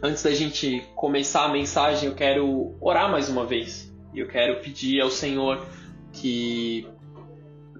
Antes 0.00 0.22
da 0.22 0.30
gente 0.32 0.84
começar 0.94 1.44
a 1.44 1.48
mensagem, 1.48 2.08
eu 2.08 2.14
quero 2.14 2.76
orar 2.80 3.10
mais 3.10 3.28
uma 3.28 3.44
vez. 3.44 3.92
E 4.14 4.20
eu 4.20 4.28
quero 4.28 4.60
pedir 4.60 5.00
ao 5.00 5.10
Senhor 5.10 5.66
que 6.12 6.86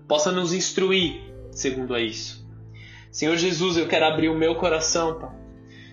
possa 0.09 0.33
nos 0.33 0.53
instruir 0.53 1.21
segundo 1.53 1.95
a 1.95 2.01
isso. 2.01 2.45
Senhor 3.13 3.37
Jesus, 3.37 3.77
eu 3.77 3.87
quero 3.87 4.05
abrir 4.05 4.29
o 4.29 4.37
meu 4.37 4.57
coração, 4.57 5.19
Pai. 5.19 5.31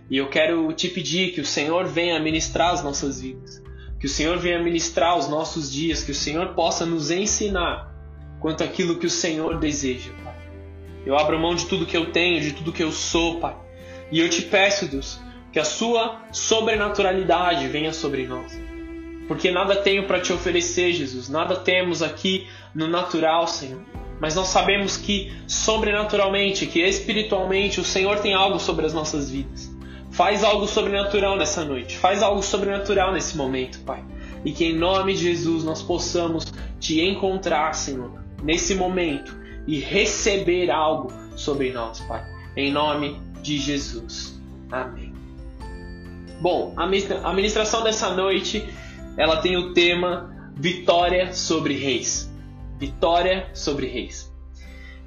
E 0.09 0.18
eu 0.18 0.27
quero 0.27 0.71
te 0.73 0.88
pedir 0.88 1.32
que 1.32 1.41
o 1.41 1.46
Senhor 1.46 1.86
venha 1.86 2.19
ministrar 2.19 2.73
as 2.73 2.83
nossas 2.83 3.21
vidas. 3.21 3.64
Que 4.00 4.07
o 4.07 4.10
Senhor 4.10 4.37
venha 4.37 4.61
ministrar 4.61 5.18
os 5.18 5.28
nossos 5.28 5.71
dias. 5.71 6.04
Que 6.04 6.11
o 6.11 6.15
Senhor 6.15 6.55
possa 6.55 6.87
nos 6.87 7.11
ensinar 7.11 7.93
quanto 8.39 8.64
àquilo 8.64 8.97
que 8.97 9.05
o 9.05 9.11
Senhor 9.11 9.60
deseja, 9.60 10.11
Pai. 10.23 10.36
Eu 11.05 11.15
abro 11.15 11.39
mão 11.39 11.54
de 11.54 11.68
tudo 11.68 11.86
que 11.86 11.96
eu 11.96 12.11
tenho, 12.11 12.42
de 12.42 12.54
tudo 12.54 12.73
que 12.73 12.83
eu 12.83 12.92
sou, 12.92 13.39
Pai. 13.39 13.55
E 14.11 14.19
eu 14.19 14.29
te 14.29 14.42
peço, 14.42 14.87
Deus, 14.87 15.19
que 15.55 15.59
a 15.61 15.64
sua 15.64 16.19
sobrenaturalidade 16.33 17.69
venha 17.69 17.93
sobre 17.93 18.27
nós. 18.27 18.59
Porque 19.25 19.50
nada 19.51 19.77
tenho 19.77 20.05
para 20.05 20.19
te 20.19 20.33
oferecer, 20.33 20.91
Jesus. 20.91 21.29
Nada 21.29 21.55
temos 21.55 22.04
aqui 22.04 22.46
no 22.73 22.89
natural, 22.89 23.47
Senhor. 23.47 23.82
Mas 24.19 24.36
nós 24.36 24.49
sabemos 24.49 24.97
que 24.97 25.32
sobrenaturalmente, 25.47 26.65
que 26.65 26.82
espiritualmente, 26.82 27.79
o 27.79 27.86
Senhor 27.86 28.19
tem 28.19 28.33
algo 28.33 28.60
sobre 28.60 28.86
as 28.86 28.93
nossas 28.93 29.32
vidas. 29.32 29.73
Faz 30.11 30.43
algo 30.43 30.68
sobrenatural 30.68 31.37
nessa 31.37 31.63
noite. 31.63 31.97
Faz 31.97 32.22
algo 32.22 32.44
sobrenatural 32.44 33.13
nesse 33.13 33.38
momento, 33.38 33.80
Pai. 33.85 34.03
E 34.44 34.52
que 34.52 34.66
em 34.66 34.75
nome 34.75 35.13
de 35.13 35.22
Jesus 35.22 35.63
nós 35.63 35.81
possamos 35.81 36.52
te 36.81 36.99
encontrar, 36.99 37.73
Senhor, 37.75 38.11
nesse 38.44 38.75
momento 38.75 39.33
e 39.66 39.80
receber 39.80 40.69
algo 40.69 41.13
sobre 41.38 41.72
nós, 41.72 42.02
Pai. 42.02 42.25
Em 42.58 42.73
nome 42.73 43.17
de 43.41 43.58
Jesus. 43.58 44.38
Amém. 44.69 45.05
Bom, 46.39 46.73
a 46.75 47.33
ministração 47.33 47.83
dessa 47.83 48.09
noite, 48.09 48.67
ela 49.17 49.38
tem 49.38 49.55
o 49.58 49.73
tema 49.73 50.52
Vitória 50.53 51.33
sobre 51.33 51.75
Reis. 51.75 52.31
Vitória 52.77 53.50
sobre 53.53 53.88
Reis. 53.88 54.33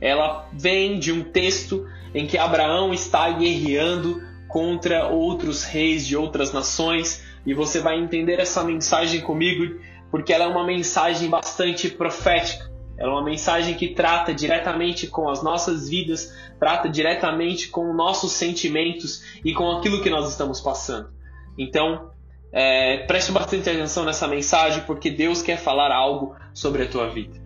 Ela 0.01 0.49
vem 0.53 0.99
de 0.99 1.13
um 1.13 1.23
texto 1.23 1.87
em 2.15 2.27
que 2.27 2.39
Abraão 2.39 2.95
está 2.95 3.31
guerreando 3.31 4.23
contra 4.49 5.07
outros 5.09 5.65
reis 5.65 6.07
de 6.07 6.17
outras 6.17 6.53
nações, 6.53 7.23
e 7.45 7.53
você 7.53 7.81
vai 7.81 7.99
entender 7.99 8.41
essa 8.41 8.65
mensagem 8.65 9.21
comigo 9.21 9.79
porque 10.11 10.33
ela 10.33 10.45
é 10.45 10.49
uma 10.49 10.65
mensagem 10.65 11.29
bastante 11.29 11.91
profética. 11.91 12.71
Ela 12.97 13.11
é 13.11 13.15
uma 13.15 13.25
mensagem 13.25 13.75
que 13.75 13.89
trata 13.89 14.35
diretamente 14.35 15.07
com 15.07 15.29
as 15.29 15.43
nossas 15.43 15.89
vidas, 15.89 16.35
trata 16.59 16.89
diretamente 16.89 17.69
com 17.69 17.93
nossos 17.93 18.33
sentimentos 18.33 19.23
e 19.45 19.53
com 19.53 19.71
aquilo 19.71 20.03
que 20.03 20.11
nós 20.11 20.29
estamos 20.29 20.61
passando. 20.61 21.18
Então, 21.59 22.13
é, 22.53 22.99
preste 22.99 23.33
bastante 23.33 23.69
atenção 23.69 24.05
nessa 24.05 24.27
mensagem, 24.29 24.85
porque 24.87 25.11
Deus 25.11 25.43
quer 25.43 25.59
falar 25.59 25.93
algo 25.93 26.35
sobre 26.55 26.85
a 26.85 26.89
tua 26.89 27.09
vida. 27.09 27.39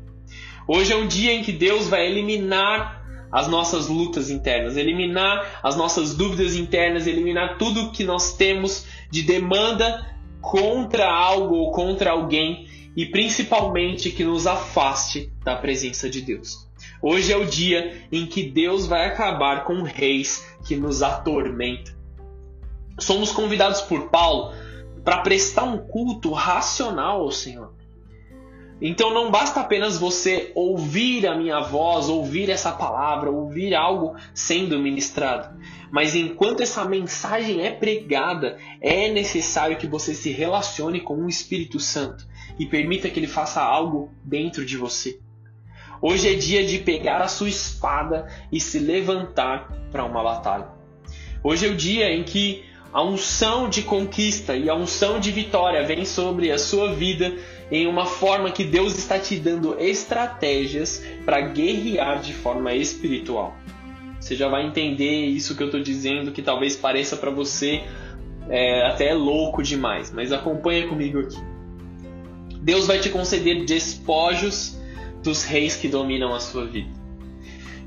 Hoje 0.69 0.93
é 0.93 0.97
um 0.97 1.07
dia 1.07 1.33
em 1.33 1.43
que 1.43 1.51
Deus 1.51 1.89
vai 1.89 2.07
eliminar 2.07 3.03
as 3.33 3.49
nossas 3.49 3.89
lutas 3.89 4.31
internas, 4.31 4.77
eliminar 4.77 5.61
as 5.63 5.75
nossas 5.75 6.15
dúvidas 6.15 6.55
internas, 6.55 7.07
eliminar 7.07 7.57
tudo 7.57 7.91
que 7.91 8.05
nós 8.05 8.37
temos 8.37 8.87
de 9.11 9.23
demanda 9.23 10.07
contra 10.41 11.11
algo 11.11 11.55
ou 11.57 11.73
contra 11.73 12.11
alguém 12.11 12.69
e 12.95 13.07
principalmente 13.07 14.11
que 14.11 14.23
nos 14.23 14.47
afaste 14.47 15.33
da 15.43 15.57
presença 15.57 16.11
de 16.11 16.21
Deus. 16.21 16.69
Hoje 17.01 17.33
é 17.33 17.37
o 17.37 17.47
dia 17.47 18.07
em 18.13 18.27
que 18.27 18.43
Deus 18.43 18.87
vai 18.87 19.07
acabar 19.07 19.65
com 19.65 19.83
reis 19.83 20.47
que 20.67 20.77
nos 20.77 21.03
atormentam. 21.03 22.02
Somos 22.99 23.33
convidados 23.33 23.81
por 23.83 24.09
Paulo 24.09 24.55
para 25.05 25.19
prestar 25.19 25.65
um 25.65 25.79
culto 25.79 26.33
racional 26.33 27.23
ao 27.23 27.33
Senhor. 27.33 27.73
Então 28.85 29.15
não 29.15 29.31
basta 29.31 29.61
apenas 29.61 29.97
você 29.97 30.51
ouvir 30.57 31.25
a 31.29 31.37
minha 31.37 31.61
voz, 31.61 32.09
ouvir 32.09 32.51
essa 32.51 32.73
palavra, 32.73 33.31
ouvir 33.31 33.77
algo 33.77 34.17
sendo 34.35 34.77
ministrado. 34.77 35.57
Mas 35.89 36.17
enquanto 36.17 36.63
essa 36.63 36.85
mensagem 36.85 37.65
é 37.65 37.71
pregada, 37.71 38.59
é 38.81 39.09
necessário 39.09 39.77
que 39.77 39.87
você 39.87 40.15
se 40.15 40.31
relacione 40.33 41.01
com 41.01 41.15
o 41.15 41.29
Espírito 41.29 41.79
Santo 41.79 42.27
e 42.59 42.67
permita 42.67 43.09
que 43.09 43.21
ele 43.21 43.29
faça 43.29 43.63
algo 43.63 44.11
dentro 44.25 44.67
de 44.67 44.77
você. 44.77 45.21
Hoje 46.01 46.33
é 46.33 46.35
dia 46.35 46.67
de 46.67 46.79
pegar 46.79 47.23
a 47.23 47.29
sua 47.29 47.49
espada 47.49 48.27
e 48.51 48.59
se 48.59 48.81
levantar 48.81 49.71
para 49.93 50.05
uma 50.05 50.25
batalha. 50.25 50.67
Hoje 51.45 51.69
é 51.69 51.71
o 51.71 51.77
dia 51.77 52.11
em 52.11 52.25
que 52.25 52.65
a 52.93 53.03
unção 53.03 53.69
de 53.69 53.83
conquista 53.83 54.55
e 54.55 54.69
a 54.69 54.75
unção 54.75 55.19
de 55.19 55.31
vitória 55.31 55.83
vem 55.83 56.05
sobre 56.05 56.51
a 56.51 56.59
sua 56.59 56.93
vida 56.93 57.35
em 57.71 57.87
uma 57.87 58.05
forma 58.05 58.51
que 58.51 58.65
Deus 58.65 58.99
está 58.99 59.19
te 59.19 59.37
dando 59.37 59.79
estratégias 59.81 61.03
para 61.25 61.41
guerrear 61.41 62.21
de 62.21 62.35
forma 62.35 62.75
espiritual. 62.75 63.57
Você 64.21 64.37
já 64.37 64.47
vai 64.47 64.67
entender 64.67 65.25
isso 65.27 65.57
que 65.57 65.63
eu 65.63 65.69
estou 65.69 65.81
dizendo, 65.81 66.33
que 66.33 66.43
talvez 66.43 66.77
pareça 66.77 67.17
para 67.17 67.31
você 67.31 67.83
é, 68.51 68.87
até 68.87 69.15
louco 69.15 69.63
demais, 69.63 70.13
mas 70.13 70.31
acompanha 70.31 70.87
comigo 70.87 71.19
aqui. 71.19 71.39
Deus 72.61 72.87
vai 72.87 73.01
te 73.01 73.09
conceder 73.09 73.65
despojos 73.65 74.79
dos 75.23 75.45
reis 75.45 75.77
que 75.77 75.89
dominam 75.89 76.35
a 76.35 76.41
sua 76.41 76.67
vida. 76.67 76.91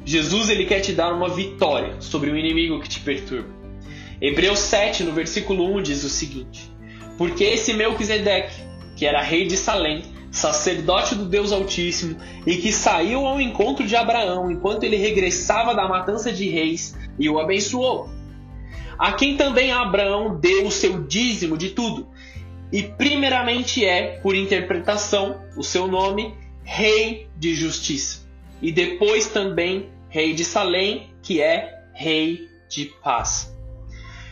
Jesus 0.04 0.50
ele 0.50 0.66
quer 0.66 0.82
te 0.82 0.94
dar 0.94 1.14
uma 1.14 1.30
vitória 1.30 1.96
sobre 2.02 2.32
o 2.32 2.38
inimigo 2.38 2.80
que 2.80 2.90
te 2.90 3.00
perturba. 3.00 3.65
Hebreus 4.22 4.60
7, 4.60 5.04
no 5.04 5.12
versículo 5.12 5.76
1, 5.76 5.82
diz 5.82 6.04
o 6.04 6.10
seguinte: 6.10 6.72
Porque 7.18 7.44
esse 7.44 7.74
Melquisedeque, 7.74 8.62
que 8.96 9.06
era 9.06 9.22
rei 9.22 9.46
de 9.46 9.58
Salém, 9.58 10.04
sacerdote 10.32 11.16
do 11.16 11.26
Deus 11.26 11.52
Altíssimo, 11.52 12.18
e 12.46 12.58
que 12.58 12.72
saiu 12.72 13.26
ao 13.26 13.42
encontro 13.42 13.86
de 13.86 13.96
Abraão 13.96 14.50
enquanto 14.50 14.84
ele 14.84 14.96
regressava 14.96 15.76
da 15.76 15.88
matança 15.88 16.32
de 16.32 16.50
reis, 16.50 16.98
e 17.20 17.30
o 17.30 17.40
abençoou. 17.40 18.10
A 18.98 19.12
quem 19.12 19.36
também 19.36 19.72
Abraão 19.72 20.40
deu 20.40 20.66
o 20.66 20.72
seu 20.72 21.04
dízimo 21.04 21.58
de 21.58 21.72
tudo, 21.72 22.08
e 22.72 22.84
primeiramente 22.84 23.86
é, 23.86 24.20
por 24.20 24.36
interpretação, 24.36 25.42
o 25.58 25.64
seu 25.64 25.88
nome, 25.88 26.34
Rei 26.64 27.28
de 27.38 27.54
Justiça, 27.54 28.26
e 28.62 28.72
depois 28.72 29.28
também 29.28 29.90
Rei 30.10 30.34
de 30.34 30.46
Salém, 30.46 31.10
que 31.22 31.42
é 31.42 31.84
Rei 31.94 32.48
de 32.70 32.86
Paz 33.04 33.55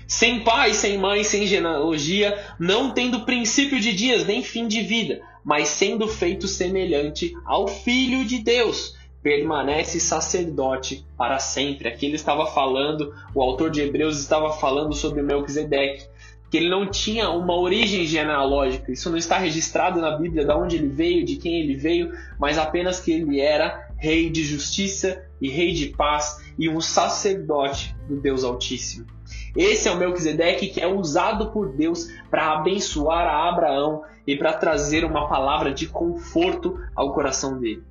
sem 0.08 0.44
pai, 0.44 0.74
sem 0.74 0.98
mãe, 0.98 1.24
sem 1.24 1.48
genealogia, 1.48 2.38
não 2.60 2.92
tendo 2.92 3.26
princípio 3.26 3.80
de 3.80 3.94
dias 3.94 4.26
nem 4.26 4.44
fim 4.44 4.68
de 4.68 4.82
vida, 4.82 5.22
mas 5.44 5.70
sendo 5.70 6.08
feito 6.08 6.48
semelhante 6.48 7.34
ao 7.46 7.68
Filho 7.68 8.26
de 8.26 8.40
Deus, 8.40 8.96
permanece 9.22 10.00
sacerdote 10.00 11.06
para 11.18 11.40
sempre. 11.40 11.88
Aqui 11.88 12.06
ele 12.06 12.16
estava 12.16 12.46
falando, 12.46 13.14
o 13.34 13.42
autor 13.42 13.72
de 13.72 13.82
Hebreus 13.82 14.20
estava 14.20 14.52
falando 14.52 14.94
sobre 14.94 15.22
Melquisedeque, 15.22 16.08
que 16.52 16.58
ele 16.58 16.70
não 16.70 16.86
tinha 16.86 17.32
uma 17.32 17.58
origem 17.58 18.06
genealógica. 18.06 18.92
Isso 18.92 19.10
não 19.10 19.18
está 19.18 19.40
registrado 19.40 20.00
na 20.00 20.16
Bíblia 20.18 20.46
de 20.46 20.52
onde 20.52 20.76
ele 20.76 20.90
veio, 20.90 21.26
de 21.26 21.38
quem 21.38 21.62
ele 21.62 21.76
veio, 21.76 22.12
mas 22.38 22.60
apenas 22.60 23.00
que 23.00 23.12
ele 23.12 23.40
era 23.40 23.90
rei 23.98 24.30
de 24.30 24.44
justiça 24.44 25.24
e 25.42 25.50
rei 25.50 25.72
de 25.72 25.88
paz 25.88 26.44
e 26.60 26.70
um 26.70 26.80
sacerdote 26.80 27.96
do 28.08 28.18
Deus 28.18 28.44
Altíssimo. 28.44 29.08
Esse 29.56 29.88
é 29.88 29.92
o 29.92 29.98
Melquisedeque 29.98 30.68
que 30.68 30.82
é 30.82 30.88
usado 30.88 31.52
por 31.52 31.70
Deus 31.70 32.08
para 32.30 32.54
abençoar 32.54 33.28
a 33.28 33.50
Abraão 33.50 34.04
e 34.26 34.36
para 34.36 34.54
trazer 34.54 35.06
uma 35.06 35.28
palavra 35.28 35.72
de 35.72 35.88
conforto 35.88 36.80
ao 36.96 37.14
coração 37.14 37.60
dele. 37.60 37.84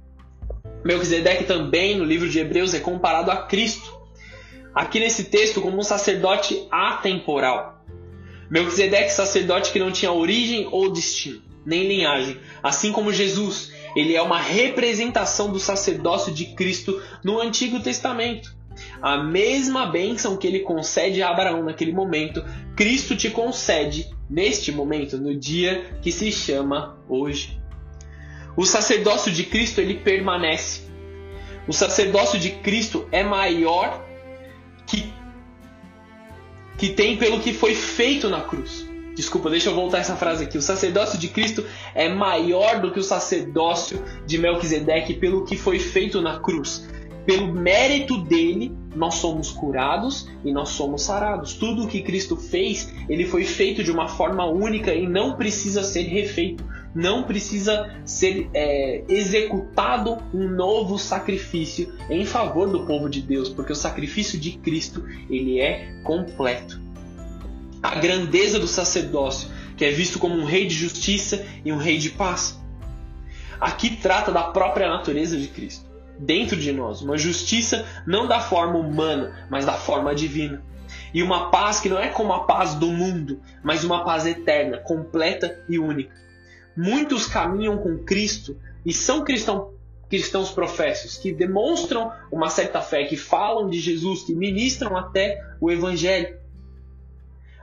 Melquisedeque 0.84 1.44
também, 1.44 1.96
no 1.96 2.04
livro 2.04 2.28
de 2.28 2.40
Hebreus, 2.40 2.74
é 2.74 2.80
comparado 2.80 3.30
a 3.30 3.36
Cristo. 3.36 3.92
Aqui 4.74 4.98
nesse 4.98 5.24
texto, 5.24 5.60
como 5.60 5.78
um 5.78 5.82
sacerdote 5.82 6.66
atemporal. 6.70 7.84
Melquisedeque, 8.50 9.12
sacerdote 9.12 9.70
que 9.70 9.78
não 9.78 9.92
tinha 9.92 10.10
origem 10.10 10.68
ou 10.70 10.90
destino, 10.90 11.40
nem 11.64 11.86
linhagem. 11.86 12.38
Assim 12.62 12.90
como 12.90 13.12
Jesus, 13.12 13.72
ele 13.94 14.16
é 14.16 14.22
uma 14.22 14.38
representação 14.38 15.52
do 15.52 15.60
sacerdócio 15.60 16.32
de 16.32 16.46
Cristo 16.46 17.00
no 17.22 17.40
Antigo 17.40 17.80
Testamento. 17.80 18.54
A 19.00 19.18
mesma 19.18 19.86
bênção 19.86 20.36
que 20.36 20.46
ele 20.46 20.60
concede 20.60 21.22
a 21.22 21.30
Abraão 21.30 21.62
naquele 21.64 21.92
momento, 21.92 22.44
Cristo 22.76 23.16
te 23.16 23.30
concede 23.30 24.10
neste 24.28 24.72
momento, 24.72 25.18
no 25.18 25.34
dia 25.34 25.98
que 26.00 26.10
se 26.10 26.30
chama 26.32 26.98
hoje. 27.08 27.60
O 28.56 28.64
sacerdócio 28.64 29.32
de 29.32 29.44
Cristo 29.44 29.80
ele 29.80 29.94
permanece. 29.94 30.82
O 31.66 31.72
sacerdócio 31.72 32.38
de 32.38 32.50
Cristo 32.50 33.06
é 33.10 33.22
maior 33.22 34.04
que 34.86 35.12
que 36.78 36.88
tem 36.88 37.16
pelo 37.16 37.38
que 37.38 37.52
foi 37.52 37.74
feito 37.74 38.28
na 38.28 38.40
cruz. 38.40 38.88
Desculpa, 39.14 39.50
deixa 39.50 39.68
eu 39.68 39.74
voltar 39.74 39.98
essa 39.98 40.16
frase 40.16 40.44
aqui. 40.44 40.56
O 40.56 40.62
sacerdócio 40.62 41.18
de 41.18 41.28
Cristo 41.28 41.64
é 41.94 42.08
maior 42.08 42.80
do 42.80 42.90
que 42.90 42.98
o 42.98 43.02
sacerdócio 43.02 44.02
de 44.26 44.38
Melquisedeque 44.38 45.14
pelo 45.14 45.44
que 45.44 45.56
foi 45.56 45.78
feito 45.78 46.20
na 46.20 46.40
cruz. 46.40 46.88
Pelo 47.24 47.52
mérito 47.52 48.18
dele, 48.24 48.76
nós 48.96 49.14
somos 49.14 49.50
curados 49.50 50.28
e 50.44 50.52
nós 50.52 50.70
somos 50.70 51.02
sarados. 51.02 51.54
Tudo 51.54 51.84
o 51.84 51.88
que 51.88 52.02
Cristo 52.02 52.36
fez, 52.36 52.92
ele 53.08 53.24
foi 53.24 53.44
feito 53.44 53.84
de 53.84 53.92
uma 53.92 54.08
forma 54.08 54.44
única 54.46 54.92
e 54.92 55.06
não 55.06 55.36
precisa 55.36 55.84
ser 55.84 56.02
refeito. 56.02 56.64
Não 56.94 57.22
precisa 57.22 57.90
ser 58.04 58.50
é, 58.52 59.04
executado 59.08 60.18
um 60.34 60.48
novo 60.48 60.98
sacrifício 60.98 61.94
em 62.10 62.26
favor 62.26 62.68
do 62.68 62.84
povo 62.84 63.08
de 63.08 63.22
Deus, 63.22 63.48
porque 63.48 63.72
o 63.72 63.76
sacrifício 63.76 64.38
de 64.38 64.52
Cristo 64.58 65.04
ele 65.30 65.60
é 65.60 66.00
completo. 66.02 66.80
A 67.82 67.94
grandeza 67.94 68.58
do 68.58 68.66
sacerdócio, 68.66 69.48
que 69.76 69.84
é 69.84 69.90
visto 69.90 70.18
como 70.18 70.34
um 70.34 70.44
rei 70.44 70.66
de 70.66 70.74
justiça 70.74 71.46
e 71.64 71.72
um 71.72 71.78
rei 71.78 71.98
de 71.98 72.10
paz. 72.10 72.60
Aqui 73.58 73.96
trata 73.96 74.30
da 74.30 74.42
própria 74.42 74.88
natureza 74.88 75.38
de 75.38 75.46
Cristo 75.46 75.91
dentro 76.22 76.56
de 76.56 76.72
nós, 76.72 77.02
uma 77.02 77.18
justiça 77.18 77.84
não 78.06 78.26
da 78.26 78.40
forma 78.40 78.78
humana, 78.78 79.46
mas 79.50 79.66
da 79.66 79.74
forma 79.74 80.14
divina. 80.14 80.62
E 81.12 81.22
uma 81.22 81.50
paz 81.50 81.80
que 81.80 81.88
não 81.88 81.98
é 81.98 82.08
como 82.08 82.32
a 82.32 82.44
paz 82.44 82.74
do 82.74 82.86
mundo, 82.86 83.40
mas 83.62 83.84
uma 83.84 84.04
paz 84.04 84.26
eterna, 84.26 84.78
completa 84.78 85.64
e 85.68 85.78
única. 85.78 86.14
Muitos 86.76 87.26
caminham 87.26 87.76
com 87.78 87.98
Cristo 87.98 88.56
e 88.84 88.92
são 88.92 89.24
cristão, 89.24 89.74
cristãos 90.08 90.50
professos, 90.50 91.16
que 91.16 91.32
demonstram 91.32 92.12
uma 92.30 92.48
certa 92.48 92.80
fé, 92.80 93.04
que 93.04 93.16
falam 93.16 93.68
de 93.68 93.78
Jesus, 93.78 94.22
que 94.22 94.34
ministram 94.34 94.96
até 94.96 95.42
o 95.60 95.70
Evangelho. 95.70 96.38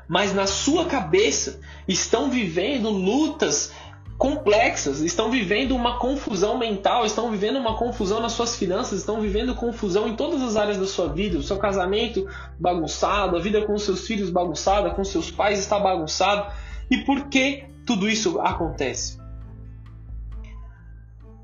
Mas 0.07 0.33
na 0.33 0.47
sua 0.47 0.85
cabeça 0.85 1.59
estão 1.87 2.29
vivendo 2.29 2.89
lutas 2.89 3.71
complexas, 4.19 4.99
estão 4.99 5.31
vivendo 5.31 5.73
uma 5.73 5.97
confusão 5.97 6.57
mental, 6.57 7.05
estão 7.05 7.31
vivendo 7.31 7.55
uma 7.55 7.77
confusão 7.77 8.19
nas 8.19 8.33
suas 8.33 8.53
finanças, 8.53 8.99
estão 8.99 9.21
vivendo 9.21 9.55
confusão 9.55 10.09
em 10.09 10.15
todas 10.17 10.41
as 10.43 10.57
áreas 10.57 10.77
da 10.77 10.85
sua 10.85 11.07
vida, 11.07 11.37
o 11.37 11.41
seu 11.41 11.57
casamento 11.57 12.27
bagunçado, 12.59 13.37
a 13.37 13.39
vida 13.39 13.65
com 13.65 13.77
seus 13.77 14.05
filhos 14.05 14.29
bagunçada, 14.29 14.89
com 14.89 15.05
seus 15.05 15.31
pais 15.31 15.57
está 15.57 15.79
bagunçado. 15.79 16.51
E 16.91 16.97
por 16.97 17.29
que 17.29 17.63
tudo 17.85 18.09
isso 18.09 18.41
acontece? 18.41 19.17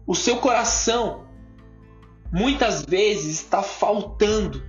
O 0.06 0.14
seu 0.14 0.36
coração 0.36 1.24
muitas 2.30 2.84
vezes 2.84 3.40
está 3.40 3.64
faltando 3.64 4.62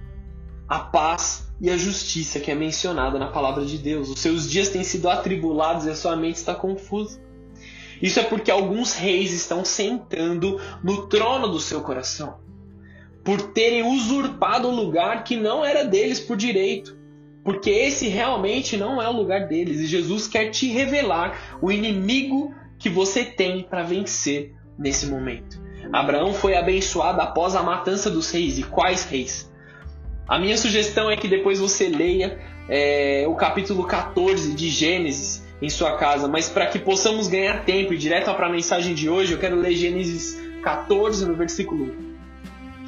a 0.69 0.79
paz 0.79 1.51
e 1.61 1.69
a 1.69 1.77
justiça 1.77 2.39
que 2.39 2.53
é 2.53 2.55
mencionada 2.55 3.19
na 3.19 3.33
palavra 3.33 3.65
de 3.65 3.79
Deus. 3.79 4.09
Os 4.09 4.21
seus 4.21 4.49
dias 4.49 4.69
têm 4.69 4.85
sido 4.85 5.11
atribulados 5.11 5.87
e 5.87 5.91
a 5.91 5.97
sua 5.97 6.15
mente 6.15 6.37
está 6.37 6.55
confusa. 6.55 7.26
Isso 8.01 8.21
é 8.21 8.23
porque 8.23 8.51
alguns 8.51 8.95
reis 8.95 9.33
estão 9.33 9.65
sentando 9.65 10.61
no 10.83 11.07
trono 11.07 11.49
do 11.49 11.61
seu 11.61 11.81
coração, 11.81 12.39
por 13.25 13.41
terem 13.53 13.83
usurpado 13.83 14.69
o 14.69 14.75
lugar 14.75 15.25
que 15.25 15.37
não 15.37 15.65
era 15.65 15.85
deles 15.85 16.21
por 16.21 16.37
direito. 16.37 16.97
Porque 17.43 17.71
esse 17.71 18.09
realmente 18.09 18.77
não 18.77 19.01
é 19.01 19.09
o 19.09 19.13
lugar 19.13 19.47
deles. 19.47 19.81
E 19.81 19.87
Jesus 19.87 20.27
quer 20.27 20.51
te 20.51 20.69
revelar 20.69 21.59
o 21.63 21.71
inimigo 21.71 22.53
que 22.77 22.89
você 22.89 23.25
tem 23.25 23.63
para 23.63 23.85
vencer 23.85 24.53
nesse 24.77 25.07
momento. 25.07 25.61
Abraão 25.93 26.35
foi 26.35 26.57
abençoado 26.57 27.21
após 27.21 27.55
a 27.55 27.63
matança 27.63 28.11
dos 28.11 28.31
reis. 28.33 28.59
E 28.59 28.65
quais 28.65 29.05
reis? 29.05 29.51
A 30.27 30.41
minha 30.41 30.57
sugestão 30.57 31.09
é 31.09 31.17
que 31.17 31.29
depois 31.29 31.61
você 31.61 31.89
leia 31.89 32.37
é, 32.69 33.25
o 33.29 33.37
capítulo 33.37 33.85
14 33.85 34.53
de 34.55 34.69
Gênesis 34.69 35.46
em 35.61 35.71
sua 35.71 35.97
casa, 35.97 36.29
mas 36.29 36.49
para 36.49 36.67
que 36.67 36.79
possamos 36.79 37.29
ganhar 37.29 37.65
tempo 37.65 37.93
e 37.93 37.99
direto 37.99 38.33
para 38.35 38.47
a 38.47 38.51
mensagem 38.51 38.95
de 38.95 39.09
hoje, 39.09 39.33
eu 39.33 39.39
quero 39.39 39.57
ler 39.57 39.75
Gênesis 39.75 40.39
14 40.63 41.27
no 41.27 41.35
versículo 41.35 41.85
1. 41.85 42.17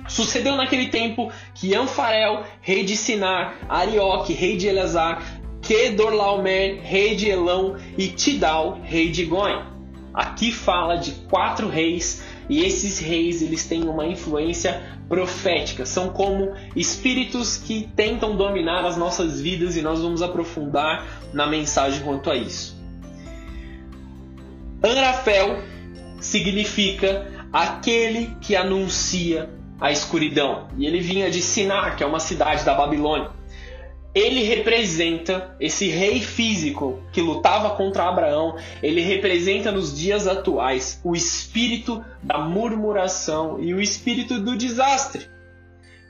Sucedeu 0.08 0.56
naquele 0.56 0.88
tempo 0.88 1.30
que 1.54 1.74
Anfarel, 1.74 2.44
rei 2.60 2.82
de 2.82 2.96
Sinar, 2.96 3.54
Arioque, 3.68 4.32
rei 4.32 4.56
de 4.56 4.66
Elazar, 4.66 5.22
Kedorlaomer, 5.62 6.80
rei 6.82 7.14
de 7.14 7.28
Elão 7.28 7.76
e 7.96 8.08
Tidal, 8.08 8.80
rei 8.82 9.10
de 9.10 9.24
Goim. 9.24 9.62
Aqui 10.14 10.50
fala 10.50 10.96
de 10.96 11.12
quatro 11.28 11.68
reis 11.68 12.22
e 12.48 12.64
esses 12.64 12.98
reis 12.98 13.42
eles 13.42 13.66
têm 13.66 13.84
uma 13.84 14.06
influência 14.06 14.82
profética, 15.08 15.84
são 15.84 16.10
como 16.10 16.54
espíritos 16.74 17.56
que 17.56 17.88
tentam 17.94 18.36
dominar 18.36 18.84
as 18.84 18.96
nossas 18.96 19.40
vidas 19.40 19.76
e 19.76 19.82
nós 19.82 20.00
vamos 20.00 20.22
aprofundar 20.22 21.06
na 21.32 21.46
mensagem 21.46 22.02
quanto 22.02 22.30
a 22.30 22.36
isso. 22.36 22.76
Anrafel 24.82 25.62
significa 26.20 27.26
aquele 27.52 28.36
que 28.40 28.54
anuncia 28.54 29.50
a 29.80 29.90
escuridão. 29.90 30.68
E 30.76 30.86
ele 30.86 31.00
vinha 31.00 31.30
de 31.30 31.40
Sinar, 31.40 31.96
que 31.96 32.02
é 32.02 32.06
uma 32.06 32.20
cidade 32.20 32.64
da 32.64 32.74
Babilônia 32.74 33.37
ele 34.14 34.42
representa 34.42 35.54
esse 35.60 35.88
rei 35.88 36.20
físico 36.20 37.02
que 37.12 37.20
lutava 37.20 37.76
contra 37.76 38.08
Abraão, 38.08 38.56
ele 38.82 39.00
representa 39.00 39.70
nos 39.70 39.96
dias 39.96 40.26
atuais 40.26 41.00
o 41.04 41.14
espírito 41.14 42.04
da 42.22 42.38
murmuração 42.38 43.62
e 43.62 43.74
o 43.74 43.80
espírito 43.80 44.40
do 44.40 44.56
desastre, 44.56 45.28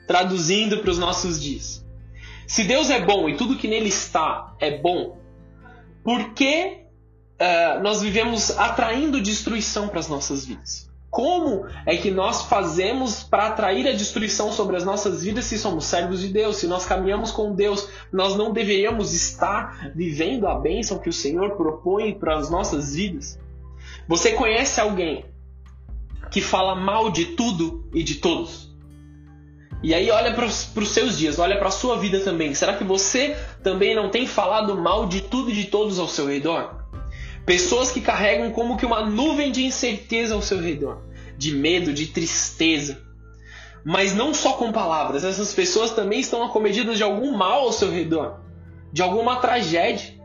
traduzindo 0.07 0.79
para 0.79 0.91
os 0.91 0.97
nossos 0.97 1.41
dias. 1.41 1.85
Se 2.47 2.63
Deus 2.63 2.89
é 2.89 2.99
bom 2.99 3.29
e 3.29 3.35
tudo 3.37 3.57
que 3.57 3.67
nele 3.67 3.89
está 3.89 4.55
é 4.59 4.77
bom, 4.77 5.19
por 6.03 6.33
que 6.33 6.77
uh, 7.39 7.83
nós 7.83 8.01
vivemos 8.01 8.57
atraindo 8.57 9.21
destruição 9.21 9.87
para 9.87 9.99
as 9.99 10.07
nossas 10.07 10.45
vidas? 10.45 10.88
Como 11.09 11.65
é 11.87 11.97
que 11.97 12.11
nós 12.11 12.43
fazemos 12.43 13.23
para 13.23 13.47
atrair 13.47 13.87
a 13.87 13.93
destruição 13.93 14.51
sobre 14.51 14.75
as 14.75 14.85
nossas 14.85 15.23
vidas 15.23 15.45
se 15.45 15.57
somos 15.57 15.85
servos 15.85 16.21
de 16.21 16.27
Deus, 16.27 16.57
se 16.57 16.67
nós 16.67 16.85
caminhamos 16.85 17.31
com 17.31 17.55
Deus? 17.55 17.89
Nós 18.11 18.35
não 18.35 18.53
deveríamos 18.53 19.13
estar 19.13 19.91
vivendo 19.95 20.47
a 20.47 20.59
bênção 20.59 20.99
que 20.99 21.09
o 21.09 21.13
Senhor 21.13 21.55
propõe 21.57 22.13
para 22.13 22.37
as 22.37 22.49
nossas 22.49 22.93
vidas? 22.93 23.39
Você 24.07 24.33
conhece 24.33 24.79
alguém 24.79 25.25
que 26.29 26.41
fala 26.41 26.75
mal 26.75 27.09
de 27.09 27.25
tudo 27.25 27.89
e 27.91 28.03
de 28.03 28.15
todos? 28.15 28.69
E 29.81 29.93
aí 29.93 30.11
olha 30.11 30.33
para 30.33 30.45
os 30.45 30.89
seus 30.89 31.17
dias, 31.17 31.39
olha 31.39 31.57
para 31.57 31.69
a 31.69 31.71
sua 31.71 31.97
vida 31.97 32.19
também. 32.19 32.53
Será 32.53 32.75
que 32.75 32.83
você 32.83 33.35
também 33.63 33.95
não 33.95 34.09
tem 34.09 34.27
falado 34.27 34.75
mal 34.77 35.07
de 35.07 35.21
tudo 35.21 35.49
e 35.49 35.53
de 35.53 35.65
todos 35.65 35.97
ao 35.97 36.07
seu 36.07 36.27
redor? 36.27 36.78
Pessoas 37.45 37.91
que 37.91 38.01
carregam 38.01 38.51
como 38.51 38.77
que 38.77 38.85
uma 38.85 39.09
nuvem 39.09 39.51
de 39.51 39.63
incerteza 39.63 40.35
ao 40.35 40.41
seu 40.41 40.61
redor, 40.61 41.01
de 41.37 41.53
medo, 41.53 41.93
de 41.93 42.07
tristeza. 42.07 43.01
Mas 43.83 44.13
não 44.13 44.33
só 44.33 44.53
com 44.53 44.71
palavras, 44.71 45.23
essas 45.23 45.53
pessoas 45.53 45.91
também 45.91 46.19
estão 46.19 46.43
acometidas 46.43 46.97
de 46.97 47.03
algum 47.03 47.35
mal 47.35 47.61
ao 47.61 47.71
seu 47.71 47.89
redor, 47.89 48.39
de 48.91 49.01
alguma 49.01 49.37
tragédia. 49.37 50.19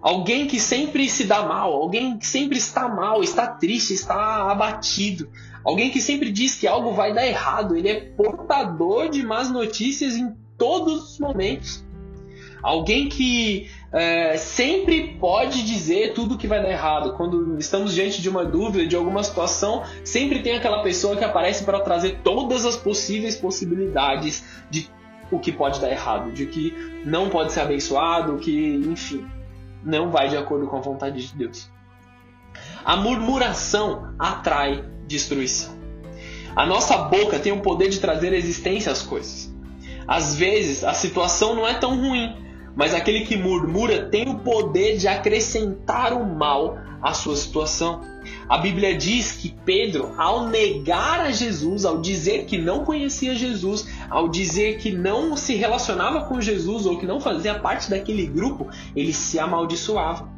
Alguém 0.00 0.48
que 0.48 0.58
sempre 0.58 1.08
se 1.08 1.24
dá 1.24 1.42
mal, 1.42 1.72
alguém 1.72 2.18
que 2.18 2.26
sempre 2.26 2.58
está 2.58 2.88
mal, 2.88 3.22
está 3.22 3.46
triste, 3.46 3.94
está 3.94 4.50
abatido. 4.50 5.30
Alguém 5.64 5.90
que 5.90 6.00
sempre 6.00 6.32
diz 6.32 6.56
que 6.56 6.66
algo 6.66 6.92
vai 6.92 7.14
dar 7.14 7.24
errado, 7.24 7.76
ele 7.76 7.88
é 7.88 8.00
portador 8.00 9.08
de 9.08 9.22
más 9.22 9.48
notícias 9.48 10.16
em 10.16 10.34
todos 10.58 11.12
os 11.12 11.18
momentos. 11.20 11.84
Alguém 12.62 13.08
que 13.08 13.68
é, 13.92 14.36
sempre 14.36 15.16
pode 15.18 15.64
dizer 15.64 16.14
tudo 16.14 16.38
que 16.38 16.46
vai 16.46 16.62
dar 16.62 16.70
errado. 16.70 17.14
Quando 17.14 17.58
estamos 17.58 17.92
diante 17.92 18.22
de 18.22 18.28
uma 18.28 18.44
dúvida, 18.44 18.86
de 18.86 18.94
alguma 18.94 19.22
situação, 19.22 19.82
sempre 20.04 20.40
tem 20.42 20.54
aquela 20.54 20.82
pessoa 20.82 21.16
que 21.16 21.24
aparece 21.24 21.64
para 21.64 21.80
trazer 21.80 22.20
todas 22.22 22.64
as 22.64 22.76
possíveis 22.76 23.36
possibilidades 23.36 24.44
de 24.70 24.88
o 25.30 25.38
que 25.38 25.50
pode 25.50 25.80
dar 25.80 25.90
errado, 25.90 26.30
de 26.30 26.46
que 26.46 26.74
não 27.04 27.28
pode 27.28 27.52
ser 27.52 27.60
abençoado, 27.60 28.36
que, 28.36 28.80
enfim, 28.86 29.26
não 29.82 30.10
vai 30.10 30.28
de 30.28 30.36
acordo 30.36 30.66
com 30.66 30.76
a 30.76 30.80
vontade 30.80 31.26
de 31.26 31.34
Deus. 31.34 31.70
A 32.84 32.96
murmuração 32.96 34.14
atrai 34.18 34.84
destruição. 35.06 35.74
A 36.54 36.66
nossa 36.66 36.98
boca 36.98 37.38
tem 37.38 37.50
o 37.50 37.60
poder 37.60 37.88
de 37.88 37.98
trazer 37.98 38.32
existência 38.34 38.92
às 38.92 39.02
coisas. 39.02 39.52
Às 40.06 40.34
vezes, 40.34 40.84
a 40.84 40.92
situação 40.92 41.54
não 41.54 41.66
é 41.66 41.74
tão 41.74 41.98
ruim, 41.98 42.36
mas 42.74 42.94
aquele 42.94 43.24
que 43.24 43.36
murmura 43.36 44.06
tem 44.06 44.28
o 44.28 44.38
poder 44.38 44.96
de 44.96 45.08
acrescentar 45.08 46.12
o 46.12 46.24
mal 46.24 46.78
à 47.02 47.12
sua 47.12 47.36
situação. 47.36 48.00
A 48.48 48.58
Bíblia 48.58 48.96
diz 48.96 49.32
que 49.32 49.54
Pedro, 49.64 50.14
ao 50.16 50.48
negar 50.48 51.20
a 51.20 51.32
Jesus, 51.32 51.84
ao 51.84 52.00
dizer 52.00 52.44
que 52.44 52.56
não 52.56 52.84
conhecia 52.84 53.34
Jesus, 53.34 53.88
ao 54.08 54.28
dizer 54.28 54.78
que 54.78 54.92
não 54.92 55.36
se 55.36 55.54
relacionava 55.54 56.24
com 56.24 56.40
Jesus 56.40 56.86
ou 56.86 56.98
que 56.98 57.06
não 57.06 57.20
fazia 57.20 57.58
parte 57.58 57.90
daquele 57.90 58.26
grupo, 58.26 58.68
ele 58.94 59.12
se 59.12 59.38
amaldiçoava. 59.38 60.30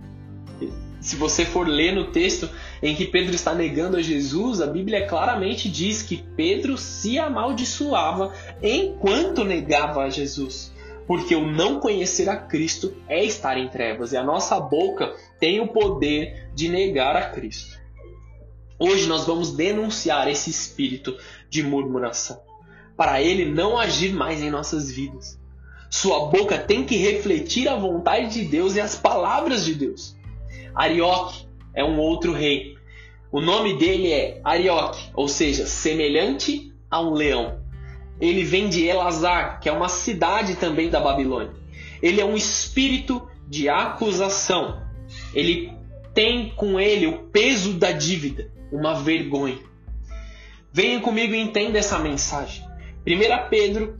Se 1.00 1.16
você 1.16 1.44
for 1.44 1.68
ler 1.68 1.94
no 1.94 2.06
texto 2.12 2.48
em 2.82 2.94
que 2.94 3.04
Pedro 3.04 3.34
está 3.34 3.54
negando 3.54 3.98
a 3.98 4.02
Jesus, 4.02 4.62
a 4.62 4.66
Bíblia 4.66 5.06
claramente 5.06 5.68
diz 5.68 6.02
que 6.02 6.24
Pedro 6.34 6.78
se 6.78 7.18
amaldiçoava 7.18 8.32
enquanto 8.62 9.44
negava 9.44 10.04
a 10.04 10.08
Jesus 10.08 10.72
porque 11.06 11.34
o 11.34 11.46
não 11.46 11.80
conhecer 11.80 12.28
a 12.28 12.36
Cristo 12.36 12.94
é 13.08 13.24
estar 13.24 13.58
em 13.58 13.68
trevas 13.68 14.12
e 14.12 14.16
a 14.16 14.22
nossa 14.22 14.58
boca 14.58 15.14
tem 15.38 15.60
o 15.60 15.68
poder 15.68 16.50
de 16.54 16.68
negar 16.68 17.16
a 17.16 17.30
Cristo. 17.30 17.78
Hoje 18.78 19.06
nós 19.06 19.26
vamos 19.26 19.52
denunciar 19.52 20.28
esse 20.28 20.50
espírito 20.50 21.16
de 21.48 21.62
murmuração. 21.62 22.42
para 22.96 23.20
ele 23.20 23.44
não 23.44 23.76
agir 23.76 24.12
mais 24.12 24.40
em 24.40 24.50
nossas 24.50 24.88
vidas. 24.88 25.36
Sua 25.90 26.26
boca 26.26 26.56
tem 26.58 26.84
que 26.84 26.96
refletir 26.96 27.68
a 27.68 27.74
vontade 27.74 28.32
de 28.32 28.44
Deus 28.44 28.76
e 28.76 28.80
as 28.80 28.94
palavras 28.94 29.64
de 29.64 29.74
Deus. 29.74 30.16
Arioque 30.74 31.46
é 31.74 31.84
um 31.84 31.98
outro 31.98 32.32
rei. 32.32 32.76
O 33.32 33.40
nome 33.40 33.76
dele 33.78 34.12
é 34.12 34.40
Arioque, 34.44 35.10
ou 35.12 35.26
seja, 35.26 35.66
semelhante 35.66 36.72
a 36.88 37.00
um 37.00 37.14
leão. 37.14 37.63
Ele 38.20 38.44
vem 38.44 38.68
de 38.68 38.84
Elazar, 38.84 39.60
que 39.60 39.68
é 39.68 39.72
uma 39.72 39.88
cidade 39.88 40.56
também 40.56 40.88
da 40.88 41.00
Babilônia. 41.00 41.52
Ele 42.00 42.20
é 42.20 42.24
um 42.24 42.36
espírito 42.36 43.28
de 43.48 43.68
acusação. 43.68 44.82
Ele 45.34 45.72
tem 46.12 46.50
com 46.50 46.78
ele 46.78 47.06
o 47.06 47.24
peso 47.24 47.74
da 47.74 47.90
dívida, 47.92 48.50
uma 48.70 48.94
vergonha. 48.94 49.58
Venha 50.72 51.00
comigo 51.00 51.34
e 51.34 51.40
entenda 51.40 51.78
essa 51.78 51.98
mensagem. 51.98 52.64
1 53.06 53.48
Pedro, 53.48 53.98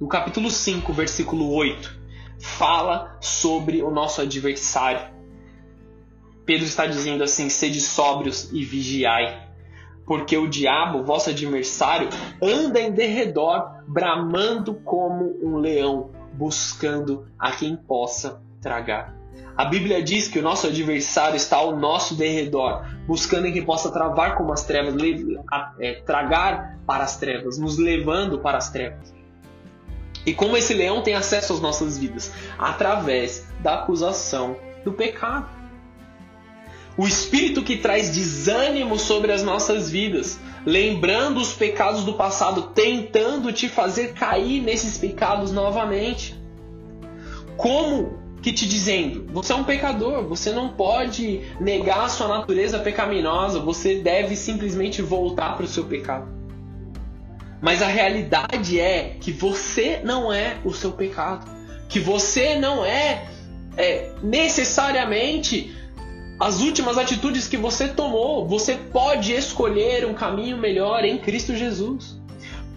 no 0.00 0.08
capítulo 0.08 0.50
5, 0.50 0.92
versículo 0.92 1.52
8, 1.52 2.00
fala 2.38 3.16
sobre 3.20 3.82
o 3.82 3.90
nosso 3.90 4.20
adversário. 4.20 5.12
Pedro 6.46 6.64
está 6.64 6.86
dizendo 6.86 7.24
assim: 7.24 7.48
sede 7.48 7.80
sóbrios 7.80 8.50
e 8.52 8.64
vigiai, 8.64 9.43
porque 10.06 10.36
o 10.36 10.48
diabo, 10.48 11.02
vosso 11.02 11.30
adversário, 11.30 12.08
anda 12.42 12.80
em 12.80 12.92
derredor, 12.92 13.82
bramando 13.86 14.74
como 14.74 15.36
um 15.42 15.56
leão, 15.56 16.10
buscando 16.32 17.26
a 17.38 17.52
quem 17.52 17.76
possa 17.76 18.42
tragar. 18.60 19.14
A 19.56 19.64
Bíblia 19.64 20.02
diz 20.02 20.26
que 20.26 20.38
o 20.38 20.42
nosso 20.42 20.66
adversário 20.66 21.36
está 21.36 21.58
ao 21.58 21.76
nosso 21.76 22.16
derredor, 22.16 22.84
buscando 23.06 23.46
em 23.46 23.52
quem 23.52 23.64
possa 23.64 23.90
travar 23.90 24.36
como 24.36 24.52
as 24.52 24.64
trevas, 24.64 24.94
é, 25.78 25.94
tragar 26.04 26.78
para 26.84 27.04
as 27.04 27.16
trevas, 27.18 27.56
nos 27.56 27.78
levando 27.78 28.40
para 28.40 28.58
as 28.58 28.70
trevas. 28.70 29.14
E 30.26 30.34
como 30.34 30.56
esse 30.56 30.74
leão 30.74 31.02
tem 31.02 31.14
acesso 31.14 31.52
às 31.52 31.60
nossas 31.60 31.98
vidas? 31.98 32.32
Através 32.58 33.46
da 33.60 33.74
acusação 33.74 34.56
do 34.84 34.92
pecado. 34.92 35.48
O 36.96 37.06
espírito 37.08 37.62
que 37.62 37.76
traz 37.76 38.10
desânimo 38.10 38.98
sobre 38.98 39.32
as 39.32 39.42
nossas 39.42 39.90
vidas, 39.90 40.38
lembrando 40.64 41.40
os 41.40 41.52
pecados 41.52 42.04
do 42.04 42.14
passado, 42.14 42.70
tentando 42.74 43.52
te 43.52 43.68
fazer 43.68 44.12
cair 44.12 44.62
nesses 44.62 44.96
pecados 44.96 45.50
novamente. 45.50 46.38
Como 47.56 48.22
que 48.40 48.52
te 48.52 48.68
dizendo, 48.68 49.26
você 49.32 49.52
é 49.52 49.56
um 49.56 49.64
pecador, 49.64 50.22
você 50.28 50.52
não 50.52 50.68
pode 50.68 51.40
negar 51.58 52.04
a 52.04 52.08
sua 52.08 52.28
natureza 52.28 52.78
pecaminosa, 52.78 53.58
você 53.58 53.96
deve 53.96 54.36
simplesmente 54.36 55.02
voltar 55.02 55.56
para 55.56 55.64
o 55.64 55.68
seu 55.68 55.84
pecado. 55.84 56.28
Mas 57.60 57.80
a 57.80 57.86
realidade 57.86 58.78
é 58.78 59.16
que 59.18 59.32
você 59.32 60.00
não 60.04 60.30
é 60.30 60.58
o 60.64 60.72
seu 60.72 60.92
pecado, 60.92 61.50
que 61.88 61.98
você 61.98 62.56
não 62.56 62.84
é, 62.84 63.26
é 63.78 64.12
necessariamente 64.22 65.74
as 66.38 66.60
últimas 66.60 66.98
atitudes 66.98 67.46
que 67.46 67.56
você 67.56 67.88
tomou. 67.88 68.46
Você 68.46 68.74
pode 68.74 69.32
escolher 69.32 70.06
um 70.06 70.14
caminho 70.14 70.56
melhor 70.56 71.04
em 71.04 71.18
Cristo 71.18 71.54
Jesus. 71.54 72.18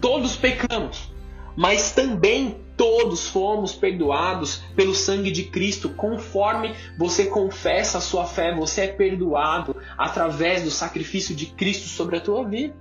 Todos 0.00 0.36
pecamos, 0.36 1.10
mas 1.56 1.90
também 1.92 2.56
todos 2.76 3.28
fomos 3.28 3.74
perdoados 3.74 4.62
pelo 4.76 4.94
sangue 4.94 5.32
de 5.32 5.44
Cristo. 5.44 5.88
Conforme 5.88 6.72
você 6.96 7.26
confessa 7.26 7.98
a 7.98 8.00
sua 8.00 8.24
fé, 8.24 8.54
você 8.54 8.82
é 8.82 8.86
perdoado 8.86 9.74
através 9.96 10.62
do 10.62 10.70
sacrifício 10.70 11.34
de 11.34 11.46
Cristo 11.46 11.88
sobre 11.88 12.16
a 12.16 12.20
tua 12.20 12.44
vida. 12.44 12.74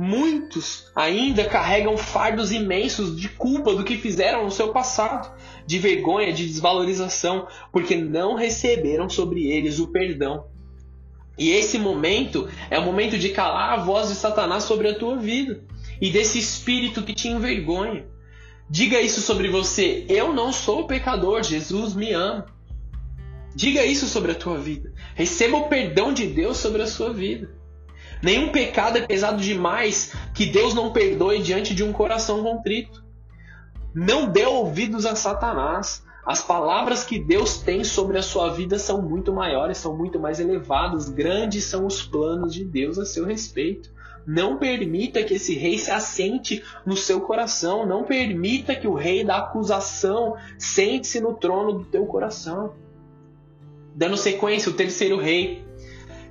Muitos 0.00 0.92
ainda 0.94 1.44
carregam 1.46 1.98
fardos 1.98 2.52
imensos 2.52 3.20
de 3.20 3.28
culpa 3.28 3.74
do 3.74 3.82
que 3.82 3.98
fizeram 3.98 4.44
no 4.44 4.50
seu 4.52 4.68
passado, 4.68 5.36
de 5.66 5.76
vergonha, 5.76 6.32
de 6.32 6.46
desvalorização, 6.46 7.48
porque 7.72 7.96
não 7.96 8.36
receberam 8.36 9.10
sobre 9.10 9.50
eles 9.50 9.80
o 9.80 9.88
perdão. 9.88 10.44
E 11.36 11.50
esse 11.50 11.80
momento 11.80 12.48
é 12.70 12.78
o 12.78 12.84
momento 12.84 13.18
de 13.18 13.30
calar 13.30 13.72
a 13.72 13.82
voz 13.82 14.08
de 14.08 14.14
Satanás 14.14 14.62
sobre 14.62 14.86
a 14.86 14.96
tua 14.96 15.16
vida 15.16 15.64
e 16.00 16.10
desse 16.10 16.38
espírito 16.38 17.02
que 17.02 17.12
te 17.12 17.26
envergonha. 17.26 18.06
Diga 18.70 19.00
isso 19.00 19.20
sobre 19.20 19.48
você. 19.48 20.06
Eu 20.08 20.32
não 20.32 20.52
sou 20.52 20.86
pecador, 20.86 21.42
Jesus 21.42 21.92
me 21.92 22.12
ama. 22.12 22.46
Diga 23.52 23.84
isso 23.84 24.06
sobre 24.06 24.30
a 24.30 24.36
tua 24.36 24.58
vida. 24.58 24.92
Receba 25.16 25.56
o 25.56 25.68
perdão 25.68 26.12
de 26.12 26.24
Deus 26.24 26.58
sobre 26.58 26.82
a 26.82 26.86
sua 26.86 27.12
vida. 27.12 27.57
Nenhum 28.22 28.50
pecado 28.50 28.98
é 28.98 29.06
pesado 29.06 29.40
demais 29.40 30.12
que 30.34 30.46
Deus 30.46 30.74
não 30.74 30.92
perdoe 30.92 31.42
diante 31.42 31.74
de 31.74 31.84
um 31.84 31.92
coração 31.92 32.42
contrito. 32.42 33.04
Não 33.94 34.28
dê 34.28 34.44
ouvidos 34.44 35.06
a 35.06 35.14
Satanás. 35.14 36.02
As 36.26 36.42
palavras 36.42 37.04
que 37.04 37.18
Deus 37.18 37.58
tem 37.58 37.82
sobre 37.84 38.18
a 38.18 38.22
sua 38.22 38.50
vida 38.52 38.78
são 38.78 39.00
muito 39.00 39.32
maiores, 39.32 39.78
são 39.78 39.96
muito 39.96 40.18
mais 40.18 40.38
elevadas. 40.40 41.08
Grandes 41.08 41.64
são 41.64 41.86
os 41.86 42.02
planos 42.02 42.52
de 42.52 42.64
Deus 42.64 42.98
a 42.98 43.06
seu 43.06 43.24
respeito. 43.24 43.90
Não 44.26 44.58
permita 44.58 45.22
que 45.22 45.34
esse 45.34 45.54
rei 45.54 45.78
se 45.78 45.90
assente 45.90 46.62
no 46.84 46.96
seu 46.96 47.22
coração. 47.22 47.86
Não 47.86 48.04
permita 48.04 48.76
que 48.76 48.86
o 48.86 48.92
rei 48.92 49.24
da 49.24 49.38
acusação 49.38 50.36
sente-se 50.58 51.18
no 51.18 51.32
trono 51.34 51.72
do 51.72 51.84
teu 51.86 52.04
coração. 52.04 52.74
Dando 53.94 54.16
sequência, 54.18 54.70
o 54.70 54.74
terceiro 54.74 55.18
rei, 55.18 55.64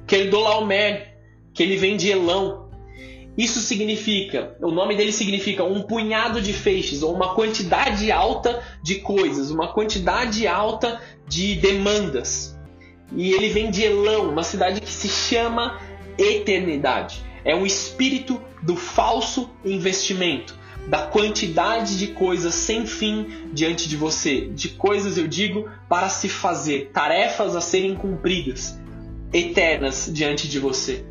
Kedolaomer, 0.05 1.16
que 1.57 1.63
ele 1.63 1.75
vem 1.75 1.97
de 1.97 2.07
Elão. 2.09 2.67
Isso 3.35 3.59
significa, 3.59 4.55
o 4.61 4.69
nome 4.71 4.95
dele 4.95 5.11
significa 5.11 5.63
um 5.63 5.81
punhado 5.81 6.39
de 6.39 6.53
feixes, 6.53 7.01
ou 7.01 7.13
uma 7.13 7.33
quantidade 7.33 8.11
alta 8.11 8.63
de 8.83 8.95
coisas, 8.95 9.49
uma 9.49 9.73
quantidade 9.73 10.47
alta 10.47 11.01
de 11.27 11.55
demandas. 11.55 12.55
E 13.15 13.31
ele 13.31 13.49
vem 13.49 13.71
de 13.71 13.83
Elão, 13.83 14.29
uma 14.29 14.43
cidade 14.43 14.79
que 14.79 14.91
se 14.91 15.09
chama 15.09 15.79
Eternidade. 16.17 17.25
É 17.43 17.55
um 17.55 17.65
espírito 17.65 18.39
do 18.61 18.75
falso 18.75 19.49
investimento, 19.65 20.55
da 20.87 21.07
quantidade 21.07 21.97
de 21.97 22.07
coisas 22.07 22.53
sem 22.53 22.85
fim 22.85 23.49
diante 23.51 23.89
de 23.89 23.97
você, 23.97 24.47
de 24.47 24.69
coisas, 24.69 25.17
eu 25.17 25.27
digo, 25.27 25.67
para 25.89 26.09
se 26.09 26.29
fazer, 26.29 26.91
tarefas 26.93 27.55
a 27.55 27.61
serem 27.61 27.95
cumpridas, 27.95 28.79
eternas 29.33 30.09
diante 30.11 30.47
de 30.47 30.59
você. 30.59 31.03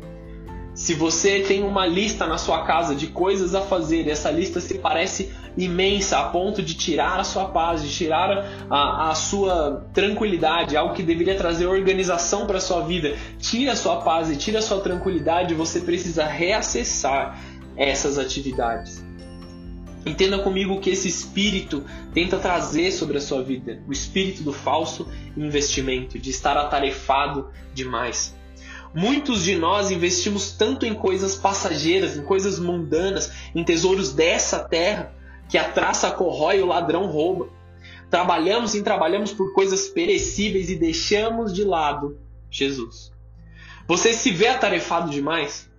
Se 0.77 0.93
você 0.93 1.39
tem 1.39 1.63
uma 1.63 1.87
lista 1.87 2.27
na 2.27 2.37
sua 2.37 2.63
casa 2.63 2.93
de 2.93 3.07
coisas 3.07 3.55
a 3.55 3.61
fazer, 3.61 4.07
essa 4.07 4.29
lista 4.29 4.61
se 4.61 4.75
parece 4.75 5.33
imensa 5.57 6.19
a 6.19 6.29
ponto 6.29 6.61
de 6.61 6.75
tirar 6.75 7.19
a 7.19 7.23
sua 7.23 7.45
paz, 7.45 7.81
de 7.81 7.89
tirar 7.89 8.45
a, 8.69 9.09
a 9.09 9.15
sua 9.15 9.87
tranquilidade, 9.91 10.77
algo 10.77 10.93
que 10.93 11.01
deveria 11.01 11.35
trazer 11.35 11.65
organização 11.65 12.45
para 12.45 12.59
a 12.59 12.61
sua 12.61 12.81
vida, 12.81 13.17
tira 13.39 13.71
a 13.71 13.75
sua 13.75 14.01
paz 14.01 14.29
e 14.29 14.37
tira 14.37 14.59
a 14.59 14.61
sua 14.61 14.79
tranquilidade, 14.79 15.55
você 15.55 15.79
precisa 15.79 16.25
reacessar 16.25 17.41
essas 17.75 18.19
atividades. 18.19 19.03
Entenda 20.05 20.37
comigo 20.37 20.79
que 20.79 20.91
esse 20.91 21.07
espírito 21.07 21.83
tenta 22.13 22.37
trazer 22.37 22.91
sobre 22.91 23.17
a 23.17 23.21
sua 23.21 23.41
vida, 23.41 23.81
o 23.87 23.91
espírito 23.91 24.43
do 24.43 24.53
falso 24.53 25.07
investimento, 25.35 26.19
de 26.19 26.29
estar 26.29 26.55
atarefado 26.55 27.49
demais. 27.73 28.37
Muitos 28.93 29.43
de 29.43 29.55
nós 29.55 29.91
investimos 29.91 30.51
tanto 30.51 30.85
em 30.85 30.93
coisas 30.93 31.35
passageiras, 31.35 32.17
em 32.17 32.23
coisas 32.23 32.59
mundanas, 32.59 33.31
em 33.53 33.63
tesouros 33.63 34.13
dessa 34.13 34.59
terra, 34.59 35.13
que 35.49 35.57
a 35.57 35.69
traça 35.69 36.11
corrói 36.11 36.59
e 36.59 36.61
o 36.61 36.67
ladrão 36.67 37.07
rouba. 37.07 37.49
Trabalhamos 38.09 38.73
e 38.73 38.81
trabalhamos 38.81 39.33
por 39.33 39.53
coisas 39.53 39.87
perecíveis 39.87 40.69
e 40.69 40.75
deixamos 40.75 41.53
de 41.53 41.63
lado 41.63 42.17
Jesus. 42.49 43.11
Você 43.87 44.13
se 44.13 44.31
vê 44.31 44.47
atarefado 44.47 45.09
demais? 45.09 45.69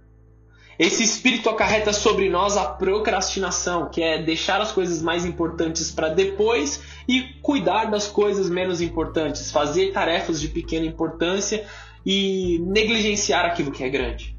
Esse 0.78 1.02
espírito 1.02 1.50
acarreta 1.50 1.92
sobre 1.92 2.28
nós 2.28 2.56
a 2.56 2.64
procrastinação, 2.64 3.90
que 3.90 4.00
é 4.00 4.22
deixar 4.22 4.60
as 4.60 4.70
coisas 4.70 5.02
mais 5.02 5.24
importantes 5.24 5.90
para 5.90 6.08
depois 6.08 6.80
e 7.08 7.22
cuidar 7.42 7.86
das 7.86 8.06
coisas 8.06 8.48
menos 8.48 8.80
importantes, 8.80 9.50
fazer 9.50 9.92
tarefas 9.92 10.40
de 10.40 10.46
pequena 10.46 10.86
importância 10.86 11.66
e 12.04 12.58
negligenciar 12.60 13.44
aquilo 13.44 13.70
que 13.70 13.84
é 13.84 13.88
grande. 13.88 14.36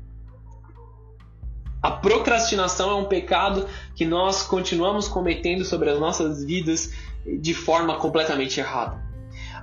A 1.81 1.91
procrastinação 1.91 2.91
é 2.91 2.95
um 2.95 3.05
pecado 3.05 3.65
que 3.95 4.05
nós 4.05 4.43
continuamos 4.43 5.07
cometendo 5.07 5.63
sobre 5.63 5.89
as 5.89 5.99
nossas 5.99 6.43
vidas 6.43 6.93
de 7.25 7.53
forma 7.53 7.95
completamente 7.95 8.59
errada. 8.59 9.01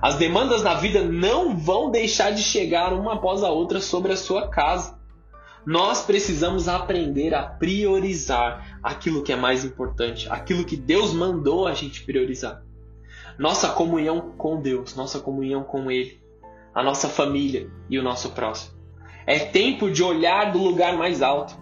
As 0.01 0.15
demandas 0.15 0.63
na 0.63 0.73
vida 0.73 1.03
não 1.03 1.55
vão 1.55 1.91
deixar 1.91 2.31
de 2.31 2.41
chegar 2.41 2.91
uma 2.93 3.15
após 3.15 3.43
a 3.43 3.49
outra 3.49 3.79
sobre 3.79 4.13
a 4.13 4.17
sua 4.17 4.47
casa. 4.47 4.97
Nós 5.65 6.01
precisamos 6.01 6.67
aprender 6.67 7.35
a 7.35 7.43
priorizar 7.43 8.79
aquilo 8.81 9.21
que 9.21 9.33
é 9.33 9.35
mais 9.35 9.63
importante, 9.63 10.27
aquilo 10.29 10.65
que 10.65 10.77
Deus 10.77 11.13
mandou 11.13 11.67
a 11.67 11.73
gente 11.73 12.03
priorizar. 12.03 12.63
Nossa 13.37 13.69
comunhão 13.69 14.33
com 14.37 14.59
Deus, 14.59 14.95
nossa 14.95 15.19
comunhão 15.19 15.63
com 15.63 15.91
Ele 15.91 16.19
a 16.77 16.83
nossa 16.83 17.09
família 17.09 17.71
e 17.89 17.97
o 17.97 18.03
nosso 18.03 18.29
próximo. 18.33 18.77
É 19.25 19.39
tempo 19.39 19.89
de 19.89 20.03
olhar 20.03 20.51
do 20.51 20.59
lugar 20.59 20.95
mais 20.95 21.23
alto. 21.23 21.57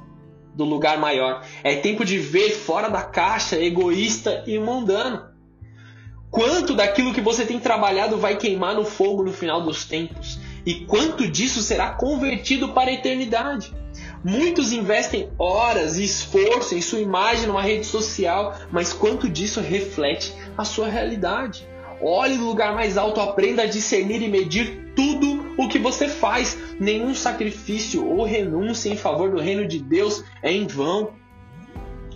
do 0.53 0.65
lugar 0.65 0.97
maior. 0.97 1.43
É 1.63 1.75
tempo 1.75 2.05
de 2.05 2.17
ver 2.17 2.51
fora 2.51 2.89
da 2.89 3.01
caixa, 3.01 3.57
egoísta 3.61 4.43
e 4.47 4.57
mundano. 4.57 5.25
Quanto 6.29 6.73
daquilo 6.73 7.13
que 7.13 7.19
você 7.19 7.45
tem 7.45 7.59
trabalhado 7.59 8.17
vai 8.17 8.37
queimar 8.37 8.73
no 8.73 8.85
fogo 8.85 9.23
no 9.23 9.33
final 9.33 9.61
dos 9.61 9.83
tempos? 9.85 10.39
E 10.65 10.85
quanto 10.85 11.27
disso 11.27 11.61
será 11.61 11.91
convertido 11.91 12.69
para 12.69 12.89
a 12.89 12.93
eternidade? 12.93 13.73
Muitos 14.23 14.71
investem 14.71 15.29
horas 15.37 15.97
e 15.97 16.03
esforço 16.03 16.73
em 16.73 16.81
sua 16.81 16.99
imagem 16.99 17.47
numa 17.47 17.61
rede 17.61 17.85
social, 17.85 18.57
mas 18.71 18.93
quanto 18.93 19.29
disso 19.29 19.59
reflete 19.59 20.33
a 20.57 20.63
sua 20.63 20.87
realidade? 20.87 21.67
Olhe 22.07 22.37
no 22.37 22.45
lugar 22.45 22.75
mais 22.75 22.99
alto, 22.99 23.19
aprenda 23.19 23.63
a 23.63 23.65
discernir 23.65 24.21
e 24.21 24.27
medir 24.27 24.91
tudo 24.95 25.55
o 25.57 25.67
que 25.67 25.79
você 25.79 26.07
faz. 26.07 26.55
Nenhum 26.79 27.15
sacrifício 27.15 28.07
ou 28.07 28.23
renúncia 28.23 28.89
em 28.89 28.95
favor 28.95 29.31
do 29.31 29.41
reino 29.41 29.67
de 29.67 29.79
Deus 29.79 30.23
é 30.43 30.51
em 30.51 30.67
vão. 30.67 31.13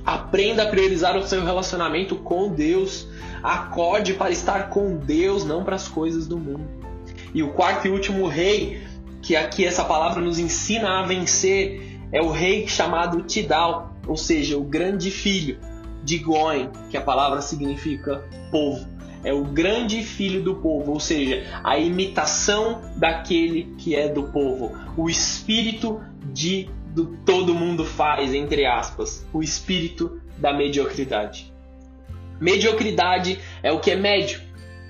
Aprenda 0.05 0.62
a 0.62 0.67
priorizar 0.67 1.17
o 1.17 1.25
seu 1.25 1.43
relacionamento 1.43 2.15
com 2.17 2.50
Deus. 2.50 3.08
Acorde 3.41 4.13
para 4.13 4.29
estar 4.29 4.69
com 4.69 4.96
Deus, 4.96 5.43
não 5.43 5.63
para 5.63 5.75
as 5.75 5.88
coisas 5.88 6.27
do 6.27 6.38
mundo. 6.38 6.69
E 7.34 7.41
o 7.41 7.51
quarto 7.53 7.88
e 7.88 7.89
último 7.89 8.27
rei, 8.27 8.84
que 9.24 9.36
aqui 9.36 9.65
essa 9.65 9.84
palavra 9.84 10.22
nos 10.22 10.38
ensina 10.38 11.00
a 11.00 11.03
vencer, 11.08 12.00
é 12.12 12.22
o 12.22 12.29
rei 12.29 12.67
chamado 12.67 13.24
Tidal, 13.24 13.96
ou 14.05 14.15
seja, 14.15 14.55
o 14.55 14.63
grande 14.63 15.10
filho 15.10 15.58
de 16.03 16.19
Goen, 16.19 16.69
que 16.91 16.98
a 16.98 17.01
palavra 17.01 17.41
significa 17.41 18.24
povo 18.51 18.99
é 19.24 19.34
o 19.34 19.44
grande 19.44 20.04
filho 20.04 20.42
do 20.42 20.56
povo, 20.56 20.94
ou 20.94 21.00
seja, 21.00 21.44
a 21.64 21.78
imitação 21.78 22.82
daquele 22.96 23.76
que 23.78 23.96
é 23.96 24.08
do 24.08 24.24
povo, 24.24 24.78
o 24.98 25.10
espírito 25.10 26.02
de 26.32 26.70
do 26.94 27.18
todo 27.24 27.54
mundo 27.54 27.86
faz, 27.86 28.34
entre 28.34 28.66
aspas, 28.66 29.26
o 29.32 29.44
espírito 29.44 30.20
da 30.38 30.52
mediocridade. 30.52 31.54
Mediocridade 32.40 33.40
é 33.62 33.72
o 33.72 33.80
que 33.80 33.92
é 33.92 33.96
médio, 33.96 34.42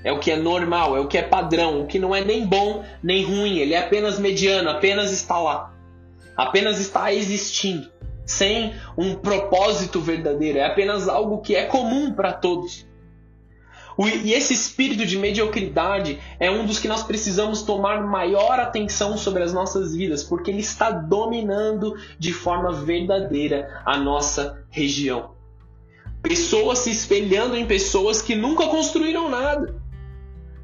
é 0.04 0.12
o 0.12 0.20
que 0.20 0.32
é 0.32 0.38
normal, 0.38 0.96
é 0.96 1.00
o 1.00 1.08
que 1.08 1.18
é 1.18 1.22
padrão, 1.22 1.82
o 1.82 1.88
que 1.88 2.00
não 2.00 2.16
é 2.16 2.24
nem 2.24 2.46
bom 2.46 2.84
nem 3.04 3.24
ruim, 3.24 3.58
ele 3.58 3.74
é 3.74 3.80
apenas 3.80 4.20
mediano, 4.20 4.70
apenas 4.70 5.12
está 5.12 5.38
lá, 5.38 5.74
apenas 6.38 6.80
está 6.80 7.14
existindo, 7.14 7.90
sem 8.26 8.74
um 8.98 9.16
propósito 9.16 10.00
verdadeiro, 10.00 10.60
é 10.60 10.66
apenas 10.66 11.10
algo 11.10 11.42
que 11.42 11.56
é 11.56 11.66
comum 11.66 12.14
para 12.14 12.32
todos. 12.32 12.88
E 14.08 14.32
esse 14.32 14.54
espírito 14.54 15.06
de 15.06 15.18
mediocridade 15.18 16.20
é 16.40 16.50
um 16.50 16.66
dos 16.66 16.80
que 16.80 16.88
nós 16.88 17.04
precisamos 17.04 17.64
tomar 17.64 18.02
maior 18.02 18.58
atenção 18.58 19.18
sobre 19.18 19.44
as 19.44 19.52
nossas 19.52 19.94
vidas, 19.94 20.24
porque 20.24 20.50
ele 20.50 20.62
está 20.62 20.90
dominando 20.90 21.98
de 22.18 22.32
forma 22.32 22.72
verdadeira 22.72 23.82
a 23.86 23.98
nossa 23.98 24.64
região. 24.70 25.32
Pessoas 26.22 26.80
se 26.80 26.92
espelhando 26.92 27.58
em 27.58 27.66
pessoas 27.66 28.22
que 28.22 28.36
nunca 28.36 28.68
construíram 28.68 29.30
nada. 29.30 29.76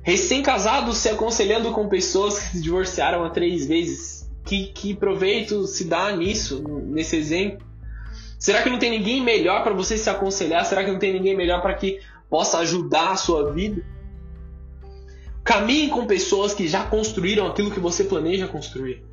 Recém-casados 0.01 0.97
se 0.97 1.09
aconselhando 1.09 1.73
com 1.73 1.89
pessoas 1.89 2.39
que 2.39 2.57
se 2.57 2.61
divorciaram 2.61 3.25
há 3.25 3.29
três 3.29 3.67
vezes. 3.67 4.29
Que, 4.45 4.67
que 4.67 4.93
proveito 4.93 5.65
se 5.65 5.85
dá 5.85 6.15
nisso, 6.15 6.63
nesse 6.85 7.17
exemplo? 7.17 7.65
Será 8.37 8.61
que 8.61 8.69
não 8.69 8.77
tem 8.77 8.91
ninguém 8.91 9.21
melhor 9.23 9.63
para 9.63 9.73
você 9.73 9.97
se 9.97 10.09
aconselhar? 10.09 10.63
Será 10.65 10.83
que 10.83 10.91
não 10.91 10.99
tem 10.99 11.13
ninguém 11.13 11.35
melhor 11.35 11.61
para 11.61 11.73
que 11.73 11.99
possa 12.29 12.59
ajudar 12.59 13.11
a 13.11 13.15
sua 13.15 13.51
vida. 13.51 13.83
Caminhe 15.43 15.89
com 15.89 16.07
pessoas 16.07 16.53
que 16.53 16.67
já 16.67 16.83
construíram 16.85 17.45
aquilo 17.45 17.71
que 17.71 17.79
você 17.79 18.03
planeja 18.03 18.47
construir. 18.47 19.03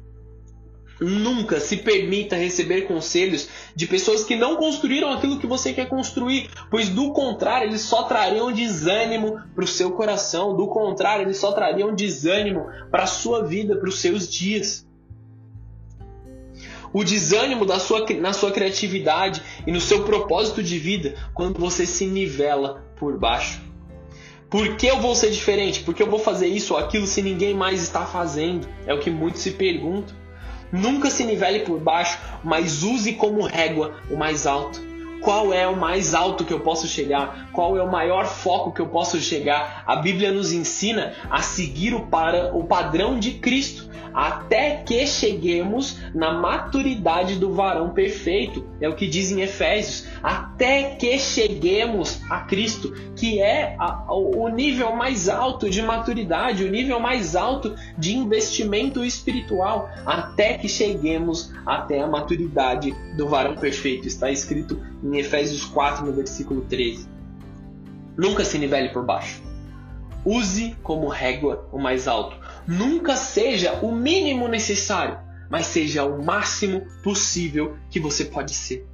Nunca 1.00 1.58
se 1.58 1.78
permita 1.78 2.36
receber 2.36 2.82
conselhos 2.82 3.48
de 3.74 3.86
pessoas 3.86 4.24
que 4.24 4.36
não 4.36 4.56
construíram 4.56 5.12
aquilo 5.12 5.38
que 5.38 5.46
você 5.46 5.72
quer 5.72 5.88
construir, 5.88 6.48
pois 6.70 6.88
do 6.88 7.12
contrário, 7.12 7.68
eles 7.68 7.80
só 7.80 8.04
trariam 8.04 8.52
desânimo 8.52 9.40
para 9.54 9.64
o 9.64 9.68
seu 9.68 9.90
coração, 9.92 10.56
do 10.56 10.68
contrário, 10.68 11.24
eles 11.24 11.38
só 11.38 11.52
trariam 11.52 11.94
desânimo 11.94 12.66
para 12.90 13.02
a 13.02 13.08
sua 13.08 13.44
vida, 13.44 13.76
para 13.76 13.88
os 13.88 14.00
seus 14.00 14.28
dias. 14.28 14.86
O 16.92 17.02
desânimo 17.02 17.64
da 17.64 17.78
sua, 17.78 18.04
na 18.20 18.32
sua 18.32 18.52
criatividade 18.52 19.42
e 19.66 19.72
no 19.72 19.80
seu 19.80 20.04
propósito 20.04 20.62
de 20.62 20.78
vida 20.78 21.14
quando 21.32 21.58
você 21.58 21.86
se 21.86 22.06
nivela 22.06 22.84
por 22.96 23.18
baixo. 23.18 23.60
Por 24.50 24.76
que 24.76 24.86
eu 24.86 25.00
vou 25.00 25.14
ser 25.14 25.30
diferente? 25.30 25.80
Por 25.80 25.94
que 25.94 26.02
eu 26.02 26.10
vou 26.10 26.18
fazer 26.18 26.46
isso 26.46 26.74
ou 26.74 26.78
aquilo 26.78 27.06
se 27.06 27.22
ninguém 27.22 27.54
mais 27.54 27.82
está 27.82 28.04
fazendo? 28.04 28.68
É 28.86 28.92
o 28.92 28.98
que 28.98 29.10
muitos 29.10 29.40
se 29.40 29.52
perguntam. 29.52 30.14
Nunca 30.70 31.10
se 31.10 31.24
nivele 31.24 31.60
por 31.60 31.80
baixo, 31.80 32.18
mas 32.44 32.82
use 32.82 33.14
como 33.14 33.42
régua 33.42 33.96
o 34.10 34.16
mais 34.16 34.46
alto. 34.46 34.91
Qual 35.22 35.54
é 35.54 35.66
o 35.68 35.76
mais 35.76 36.14
alto 36.14 36.44
que 36.44 36.52
eu 36.52 36.60
posso 36.60 36.88
chegar? 36.88 37.50
Qual 37.52 37.76
é 37.76 37.82
o 37.82 37.90
maior 37.90 38.26
foco 38.26 38.72
que 38.72 38.80
eu 38.80 38.88
posso 38.88 39.20
chegar? 39.20 39.84
A 39.86 39.96
Bíblia 39.96 40.32
nos 40.32 40.52
ensina 40.52 41.14
a 41.30 41.40
seguir 41.40 41.94
o, 41.94 42.06
para, 42.06 42.54
o 42.54 42.64
padrão 42.64 43.18
de 43.18 43.32
Cristo 43.34 43.92
até 44.14 44.76
que 44.76 45.06
cheguemos 45.06 45.98
na 46.14 46.32
maturidade 46.32 47.36
do 47.36 47.54
varão 47.54 47.90
perfeito. 47.90 48.64
É 48.80 48.88
o 48.88 48.94
que 48.94 49.06
diz 49.06 49.30
em 49.30 49.40
Efésios. 49.40 50.06
Até 50.22 50.96
que 50.96 51.18
cheguemos 51.18 52.20
a 52.28 52.40
Cristo, 52.40 52.92
que 53.16 53.40
é 53.40 53.74
a, 53.78 54.12
o 54.12 54.48
nível 54.48 54.94
mais 54.94 55.28
alto 55.28 55.70
de 55.70 55.80
maturidade, 55.82 56.64
o 56.64 56.70
nível 56.70 57.00
mais 57.00 57.34
alto 57.34 57.74
de 57.96 58.14
investimento 58.16 59.04
espiritual. 59.04 59.88
Até 60.04 60.58
que 60.58 60.68
cheguemos 60.68 61.52
até 61.64 62.00
a 62.00 62.06
maturidade 62.06 62.94
do 63.16 63.28
varão 63.28 63.56
perfeito. 63.56 64.06
Está 64.06 64.30
escrito 64.30 64.91
em 65.02 65.18
Efésios 65.18 65.64
4, 65.64 66.06
no 66.06 66.12
versículo 66.12 66.62
13. 66.62 67.08
Nunca 68.16 68.44
se 68.44 68.58
nivele 68.58 68.90
por 68.90 69.04
baixo. 69.04 69.42
Use 70.24 70.76
como 70.82 71.08
régua 71.08 71.68
o 71.72 71.78
mais 71.78 72.06
alto 72.06 72.36
nunca 72.66 73.16
seja 73.16 73.78
o 73.82 73.92
mínimo 73.92 74.48
necessário, 74.48 75.18
mas 75.50 75.66
seja 75.66 76.04
o 76.04 76.24
máximo 76.24 76.86
possível 77.02 77.76
que 77.90 78.00
você 78.00 78.24
pode 78.24 78.54
ser. 78.54 78.86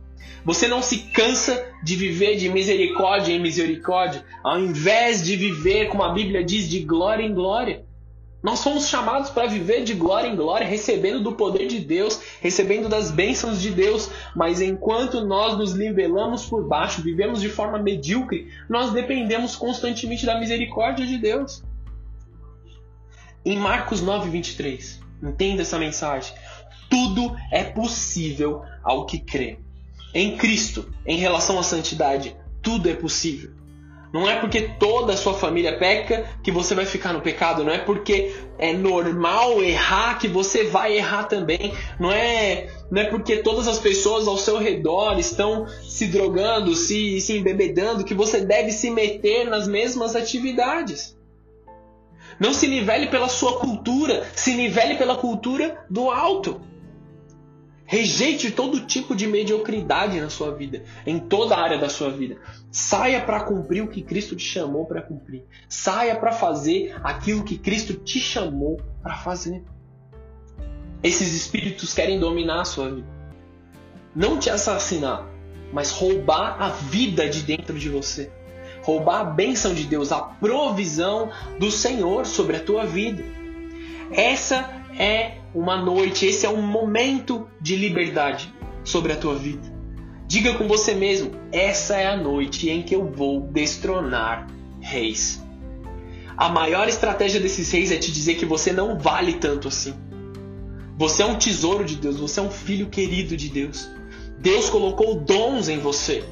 Você 0.45 0.69
não 0.69 0.83
se 0.83 0.99
cansa 1.13 1.67
de 1.83 1.97
viver 1.97 2.37
de 2.37 2.49
misericórdia 2.49 3.33
em 3.33 3.41
misericórdia, 3.41 4.25
ao 4.43 4.59
invés 4.59 5.23
de 5.23 5.37
viver, 5.37 5.89
como 5.89 6.03
a 6.03 6.13
Bíblia 6.13 6.45
diz, 6.45 6.69
de 6.69 6.81
glória 6.81 7.23
em 7.25 7.35
glória. 7.35 7.85
Nós 8.41 8.63
fomos 8.63 8.89
chamados 8.89 9.31
para 9.31 9.49
viver 9.49 9.83
de 9.83 9.95
glória 9.95 10.29
em 10.29 10.37
glória, 10.37 10.67
recebendo 10.67 11.21
do 11.21 11.33
poder 11.33 11.67
de 11.67 11.81
Deus, 11.81 12.21
recebendo 12.41 12.89
das 12.89 13.11
bênçãos 13.11 13.61
de 13.61 13.71
Deus, 13.71 14.11
mas 14.35 14.61
enquanto 14.61 15.25
nós 15.25 15.59
nos 15.59 15.75
nivelamos 15.75 16.47
por 16.47 16.65
baixo, 16.65 17.03
vivemos 17.03 17.41
de 17.41 17.49
forma 17.49 17.79
medíocre, 17.79 18.49
nós 18.69 18.93
dependemos 18.93 19.57
constantemente 19.57 20.25
da 20.25 20.39
misericórdia 20.39 21.05
de 21.05 21.19
Deus. 21.19 21.65
Em 23.45 23.59
Marcos 23.59 24.01
9, 24.01 24.31
23, 24.31 25.01
entenda 25.21 25.63
essa 25.63 25.79
mensagem. 25.79 26.33
Tudo 26.89 27.37
é 27.51 27.65
possível 27.65 28.63
ao 28.85 29.05
que 29.05 29.19
crê. 29.19 29.59
Em 30.15 30.37
Cristo, 30.37 30.89
em 31.05 31.19
relação 31.19 31.59
à 31.59 31.63
santidade, 31.65 32.37
tudo 32.63 32.89
é 32.89 32.95
possível. 32.95 33.51
Não 34.13 34.29
é 34.29 34.37
porque 34.37 34.63
toda 34.79 35.13
a 35.13 35.17
sua 35.17 35.35
família 35.35 35.79
peca 35.79 36.25
que 36.43 36.51
você 36.51 36.75
vai 36.75 36.87
ficar 36.87 37.13
no 37.13 37.21
pecado. 37.21 37.63
Não 37.63 37.73
é 37.73 37.79
porque 37.79 38.35
é 38.59 38.73
normal 38.73 39.63
errar 39.63 40.19
que 40.19 40.27
você 40.27 40.65
vai 40.65 40.97
errar 40.97 41.25
também. 41.25 41.75
Não 42.01 42.11
é, 42.11 42.69
não 42.91 43.03
é 43.03 43.05
porque 43.05 43.39
todas 43.39 43.69
as 43.69 43.79
pessoas 43.79 44.27
ao 44.27 44.39
seu 44.39 44.59
redor 44.59 45.19
estão 45.19 45.67
se 45.83 46.07
drogando, 46.07 46.75
se, 46.75 47.21
se 47.21 47.37
embebedando, 47.37 48.05
que 48.05 48.15
você 48.15 48.41
deve 48.41 48.73
se 48.73 48.91
meter 48.91 49.45
nas 49.47 49.69
mesmas 49.69 50.17
atividades. 50.17 51.17
Não 52.41 52.55
se 52.55 52.67
nivele 52.67 53.09
pela 53.09 53.29
sua 53.29 53.59
cultura, 53.59 54.27
se 54.35 54.55
nivele 54.55 54.95
pela 54.95 55.17
cultura 55.17 55.85
do 55.91 56.11
alto. 56.11 56.61
Rejeite 57.91 58.51
todo 58.51 58.85
tipo 58.85 59.17
de 59.17 59.27
mediocridade 59.27 60.21
na 60.21 60.29
sua 60.29 60.55
vida, 60.55 60.85
em 61.07 61.19
toda 61.19 61.55
a 61.55 61.63
área 61.63 61.79
da 61.79 61.89
sua 61.89 62.11
vida. 62.11 62.37
Saia 62.71 63.23
para 63.23 63.45
cumprir 63.45 63.83
o 63.83 63.89
que 63.89 64.03
Cristo 64.03 64.37
te 64.37 64.45
chamou 64.45 64.85
para 64.85 65.01
cumprir. 65.01 65.47
Saia 65.71 66.15
para 66.15 66.31
fazer 66.31 66.95
aquilo 67.03 67.43
que 67.43 67.57
Cristo 67.57 67.95
te 67.95 68.21
chamou 68.21 68.79
para 69.03 69.17
fazer. 69.17 69.65
Esses 71.03 71.33
espíritos 71.33 71.95
querem 71.95 72.21
dominar 72.21 72.61
a 72.61 72.67
sua 72.67 72.91
vida. 72.91 73.09
Não 74.15 74.39
te 74.39 74.51
assassinar, 74.51 75.27
mas 75.73 75.91
roubar 75.91 76.61
a 76.61 76.69
vida 76.69 77.27
de 77.27 77.43
dentro 77.43 77.79
de 77.79 77.89
você 77.89 78.31
roubar 78.83 79.21
a 79.21 79.25
bênção 79.25 79.75
de 79.75 79.85
Deus, 79.85 80.13
a 80.13 80.21
provisão 80.21 81.31
do 81.59 81.71
Senhor 81.71 82.25
sobre 82.25 82.57
a 82.57 82.61
tua 82.61 82.87
vida. 82.87 83.23
Essa 84.11 84.78
é 84.99 85.39
uma 85.55 85.81
noite, 85.81 86.27
esse 86.27 86.45
é 86.45 86.51
um 86.51 86.61
momento 86.61 87.49
de 87.61 87.77
liberdade 87.77 88.53
sobre 88.83 89.13
a 89.13 89.17
tua 89.17 89.37
vida. 89.37 89.73
Diga 90.27 90.55
com 90.55 90.67
você 90.67 90.93
mesmo: 90.93 91.31
essa 91.53 91.97
é 91.97 92.07
a 92.07 92.17
noite 92.17 92.69
em 92.69 92.83
que 92.83 92.95
eu 92.95 93.11
vou 93.11 93.41
destronar 93.41 94.49
reis. 94.81 95.43
A 96.37 96.49
maior 96.49 96.89
estratégia 96.89 97.41
desses 97.41 97.71
reis 97.71 97.91
é 97.91 97.97
te 97.97 98.13
dizer 98.13 98.35
que 98.35 98.45
você 98.45 98.73
não 98.73 98.99
vale 98.99 99.35
tanto 99.35 99.69
assim. 99.69 99.95
Você 100.97 101.23
é 101.23 101.27
um 101.27 101.39
tesouro 101.39 101.85
de 101.85 101.97
Deus, 101.97 102.19
você 102.19 102.41
é 102.41 102.43
um 102.43 102.51
filho 102.51 102.89
querido 102.89 103.37
de 103.37 103.49
Deus. 103.49 103.89
Deus 104.39 104.69
colocou 104.69 105.15
dons 105.15 105.69
em 105.69 105.79
você. 105.79 106.25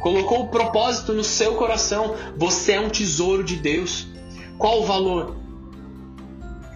Colocou 0.00 0.42
o 0.42 0.48
propósito 0.48 1.12
no 1.12 1.24
seu 1.24 1.54
coração. 1.54 2.14
Você 2.36 2.72
é 2.72 2.80
um 2.80 2.88
tesouro 2.88 3.42
de 3.42 3.56
Deus. 3.56 4.06
Qual 4.56 4.80
o 4.80 4.84
valor? 4.84 5.37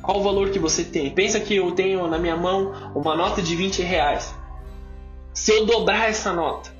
Qual 0.02 0.18
o 0.18 0.22
valor 0.22 0.50
que 0.50 0.58
você 0.58 0.82
tem? 0.82 1.14
Pensa 1.14 1.38
que 1.38 1.54
eu 1.54 1.70
tenho 1.72 2.08
na 2.08 2.18
minha 2.18 2.36
mão 2.36 2.92
uma 2.92 3.14
nota 3.14 3.40
de 3.40 3.54
20 3.54 3.82
reais. 3.82 4.34
Se 5.32 5.52
eu 5.52 5.64
dobrar 5.64 6.10
essa 6.10 6.32
nota, 6.32 6.74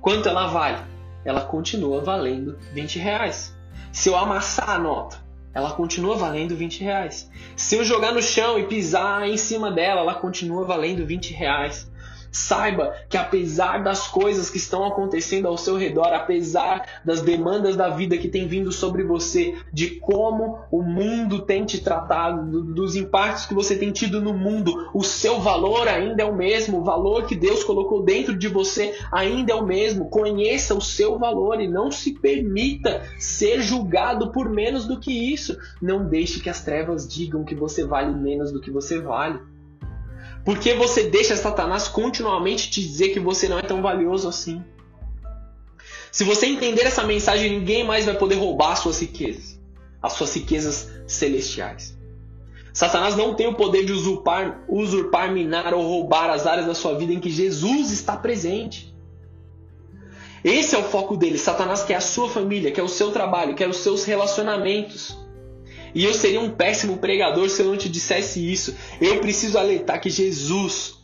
quanto 0.00 0.28
ela 0.28 0.46
vale? 0.46 0.78
Ela 1.24 1.40
continua 1.40 2.02
valendo 2.02 2.58
20 2.74 2.98
reais. 2.98 3.56
Se 3.90 4.10
eu 4.10 4.16
amassar 4.16 4.70
a 4.70 4.78
nota, 4.78 5.16
ela 5.54 5.72
continua 5.72 6.16
valendo 6.16 6.54
20 6.54 6.84
reais. 6.84 7.30
Se 7.56 7.76
eu 7.76 7.84
jogar 7.84 8.12
no 8.12 8.22
chão 8.22 8.58
e 8.58 8.66
pisar 8.66 9.26
em 9.26 9.36
cima 9.38 9.72
dela, 9.72 10.02
ela 10.02 10.14
continua 10.14 10.64
valendo 10.64 11.04
20 11.04 11.32
reais. 11.32 11.89
Saiba 12.32 12.94
que 13.08 13.16
apesar 13.16 13.82
das 13.82 14.06
coisas 14.06 14.50
que 14.50 14.56
estão 14.56 14.84
acontecendo 14.84 15.48
ao 15.48 15.58
seu 15.58 15.76
redor, 15.76 16.12
apesar 16.12 17.00
das 17.04 17.20
demandas 17.20 17.76
da 17.76 17.88
vida 17.88 18.16
que 18.16 18.28
tem 18.28 18.46
vindo 18.46 18.70
sobre 18.70 19.02
você, 19.02 19.54
de 19.72 19.98
como 20.00 20.58
o 20.70 20.82
mundo 20.82 21.42
tem 21.42 21.64
te 21.64 21.80
tratado, 21.80 22.62
dos 22.62 22.94
impactos 22.94 23.46
que 23.46 23.54
você 23.54 23.76
tem 23.76 23.90
tido 23.90 24.20
no 24.20 24.32
mundo, 24.32 24.90
o 24.94 25.02
seu 25.02 25.40
valor 25.40 25.88
ainda 25.88 26.22
é 26.22 26.26
o 26.26 26.34
mesmo, 26.34 26.78
o 26.78 26.84
valor 26.84 27.26
que 27.26 27.34
Deus 27.34 27.64
colocou 27.64 28.02
dentro 28.04 28.36
de 28.36 28.48
você 28.48 28.94
ainda 29.10 29.52
é 29.52 29.54
o 29.54 29.64
mesmo. 29.64 30.08
Conheça 30.08 30.74
o 30.74 30.80
seu 30.80 31.18
valor 31.18 31.60
e 31.60 31.68
não 31.68 31.90
se 31.90 32.14
permita 32.14 33.02
ser 33.18 33.60
julgado 33.60 34.30
por 34.32 34.48
menos 34.48 34.86
do 34.86 34.98
que 34.98 35.12
isso. 35.32 35.56
Não 35.80 36.06
deixe 36.06 36.40
que 36.40 36.50
as 36.50 36.62
trevas 36.62 37.08
digam 37.08 37.44
que 37.44 37.54
você 37.54 37.84
vale 37.84 38.14
menos 38.14 38.52
do 38.52 38.60
que 38.60 38.70
você 38.70 39.00
vale. 39.00 39.40
Porque 40.44 40.74
você 40.74 41.04
deixa 41.04 41.36
Satanás 41.36 41.88
continuamente 41.88 42.70
te 42.70 42.80
dizer 42.80 43.10
que 43.10 43.20
você 43.20 43.48
não 43.48 43.58
é 43.58 43.62
tão 43.62 43.82
valioso 43.82 44.28
assim. 44.28 44.64
Se 46.10 46.24
você 46.24 46.46
entender 46.46 46.82
essa 46.82 47.04
mensagem, 47.04 47.50
ninguém 47.50 47.84
mais 47.84 48.04
vai 48.04 48.16
poder 48.16 48.36
roubar 48.36 48.72
as 48.72 48.80
suas 48.80 49.00
riquezas, 49.00 49.60
as 50.02 50.14
suas 50.14 50.34
riquezas 50.34 50.90
celestiais. 51.06 51.96
Satanás 52.72 53.16
não 53.16 53.34
tem 53.34 53.46
o 53.46 53.54
poder 53.54 53.84
de 53.84 53.92
usurpar, 53.92 54.64
usurpar, 54.68 55.30
minar 55.32 55.74
ou 55.74 55.82
roubar 55.82 56.30
as 56.30 56.46
áreas 56.46 56.66
da 56.66 56.74
sua 56.74 56.96
vida 56.96 57.12
em 57.12 57.20
que 57.20 57.30
Jesus 57.30 57.90
está 57.90 58.16
presente. 58.16 58.94
Esse 60.42 60.74
é 60.74 60.78
o 60.78 60.84
foco 60.84 61.16
dele. 61.16 61.36
Satanás 61.36 61.82
quer 61.82 61.96
a 61.96 62.00
sua 62.00 62.28
família, 62.28 62.72
quer 62.72 62.82
o 62.82 62.88
seu 62.88 63.10
trabalho, 63.10 63.54
quer 63.54 63.68
os 63.68 63.78
seus 63.78 64.04
relacionamentos. 64.04 65.16
E 65.94 66.04
eu 66.04 66.14
seria 66.14 66.40
um 66.40 66.50
péssimo 66.50 66.98
pregador 66.98 67.48
se 67.48 67.62
eu 67.62 67.66
não 67.66 67.76
te 67.76 67.88
dissesse 67.88 68.40
isso. 68.40 68.76
Eu 69.00 69.20
preciso 69.20 69.58
alertar 69.58 70.00
que 70.00 70.10
Jesus, 70.10 70.94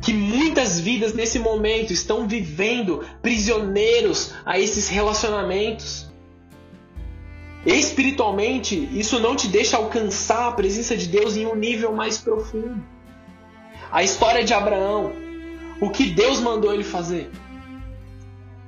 que 0.00 0.12
muitas 0.12 0.78
vidas 0.78 1.14
nesse 1.14 1.38
momento 1.38 1.92
estão 1.92 2.28
vivendo 2.28 3.04
prisioneiros 3.22 4.32
a 4.44 4.58
esses 4.58 4.88
relacionamentos. 4.88 6.06
Espiritualmente, 7.66 8.88
isso 8.92 9.18
não 9.18 9.34
te 9.34 9.48
deixa 9.48 9.78
alcançar 9.78 10.48
a 10.48 10.52
presença 10.52 10.96
de 10.96 11.08
Deus 11.08 11.36
em 11.36 11.46
um 11.46 11.54
nível 11.54 11.92
mais 11.92 12.18
profundo. 12.18 12.84
A 13.90 14.02
história 14.02 14.44
de 14.44 14.52
Abraão, 14.52 15.12
o 15.80 15.88
que 15.88 16.06
Deus 16.06 16.40
mandou 16.40 16.74
ele 16.74 16.84
fazer? 16.84 17.30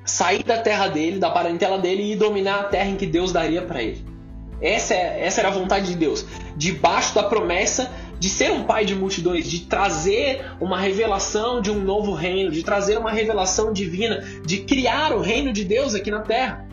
Sair 0.05 0.43
da 0.43 0.59
terra 0.59 0.89
dele, 0.89 1.19
da 1.19 1.31
parentela 1.31 1.79
dele 1.79 2.13
e 2.13 2.17
dominar 2.17 2.61
a 2.61 2.65
terra 2.65 2.89
em 2.89 2.97
que 2.97 3.07
Deus 3.07 3.33
daria 3.33 3.61
para 3.61 3.83
ele. 3.83 4.16
Essa, 4.61 4.95
é, 4.95 5.25
essa 5.25 5.41
era 5.41 5.49
a 5.49 5.53
vontade 5.53 5.87
de 5.87 5.97
Deus. 5.97 6.25
Debaixo 6.57 7.15
da 7.15 7.23
promessa 7.23 7.91
de 8.19 8.29
ser 8.31 8.51
um 8.51 8.65
pai 8.65 8.85
de 8.85 8.95
multidões, 8.95 9.49
de 9.49 9.61
trazer 9.61 10.45
uma 10.61 10.81
revelação 10.81 11.61
de 11.61 11.71
um 11.71 11.81
novo 11.81 12.15
reino, 12.15 12.51
de 12.51 12.63
trazer 12.63 12.99
uma 12.99 13.11
revelação 13.11 13.73
divina, 13.73 14.25
de 14.45 14.59
criar 14.59 15.13
o 15.13 15.21
reino 15.21 15.53
de 15.53 15.65
Deus 15.65 15.95
aqui 15.95 16.11
na 16.11 16.21
terra. 16.21 16.67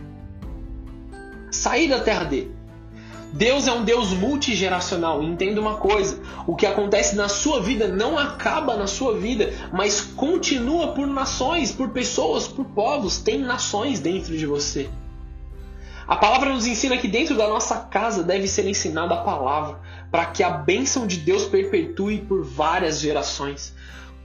Sair 1.51 1.89
da 1.89 1.99
terra 1.99 2.23
dele. 2.23 2.51
Deus 3.33 3.67
é 3.67 3.71
um 3.71 3.83
Deus 3.83 4.11
multigeracional. 4.11 5.23
Entenda 5.23 5.59
uma 5.59 5.75
coisa: 5.77 6.19
o 6.45 6.55
que 6.55 6.67
acontece 6.67 7.15
na 7.15 7.27
sua 7.27 7.59
vida 7.59 7.87
não 7.87 8.17
acaba 8.17 8.77
na 8.77 8.85
sua 8.85 9.17
vida, 9.17 9.51
mas 9.71 10.01
continua 10.01 10.89
por 10.89 11.07
nações, 11.07 11.71
por 11.71 11.89
pessoas, 11.89 12.47
por 12.47 12.65
povos. 12.65 13.17
Tem 13.17 13.39
nações 13.39 13.99
dentro 13.99 14.37
de 14.37 14.45
você. 14.45 14.87
A 16.07 16.17
palavra 16.17 16.53
nos 16.53 16.67
ensina 16.67 16.97
que 16.97 17.07
dentro 17.07 17.35
da 17.35 17.47
nossa 17.47 17.77
casa 17.77 18.23
deve 18.23 18.47
ser 18.47 18.67
ensinada 18.67 19.13
a 19.13 19.23
palavra, 19.23 19.79
para 20.11 20.25
que 20.25 20.43
a 20.43 20.49
bênção 20.49 21.07
de 21.07 21.17
Deus 21.17 21.45
perpetue 21.45 22.19
por 22.19 22.43
várias 22.43 22.99
gerações. 22.99 23.73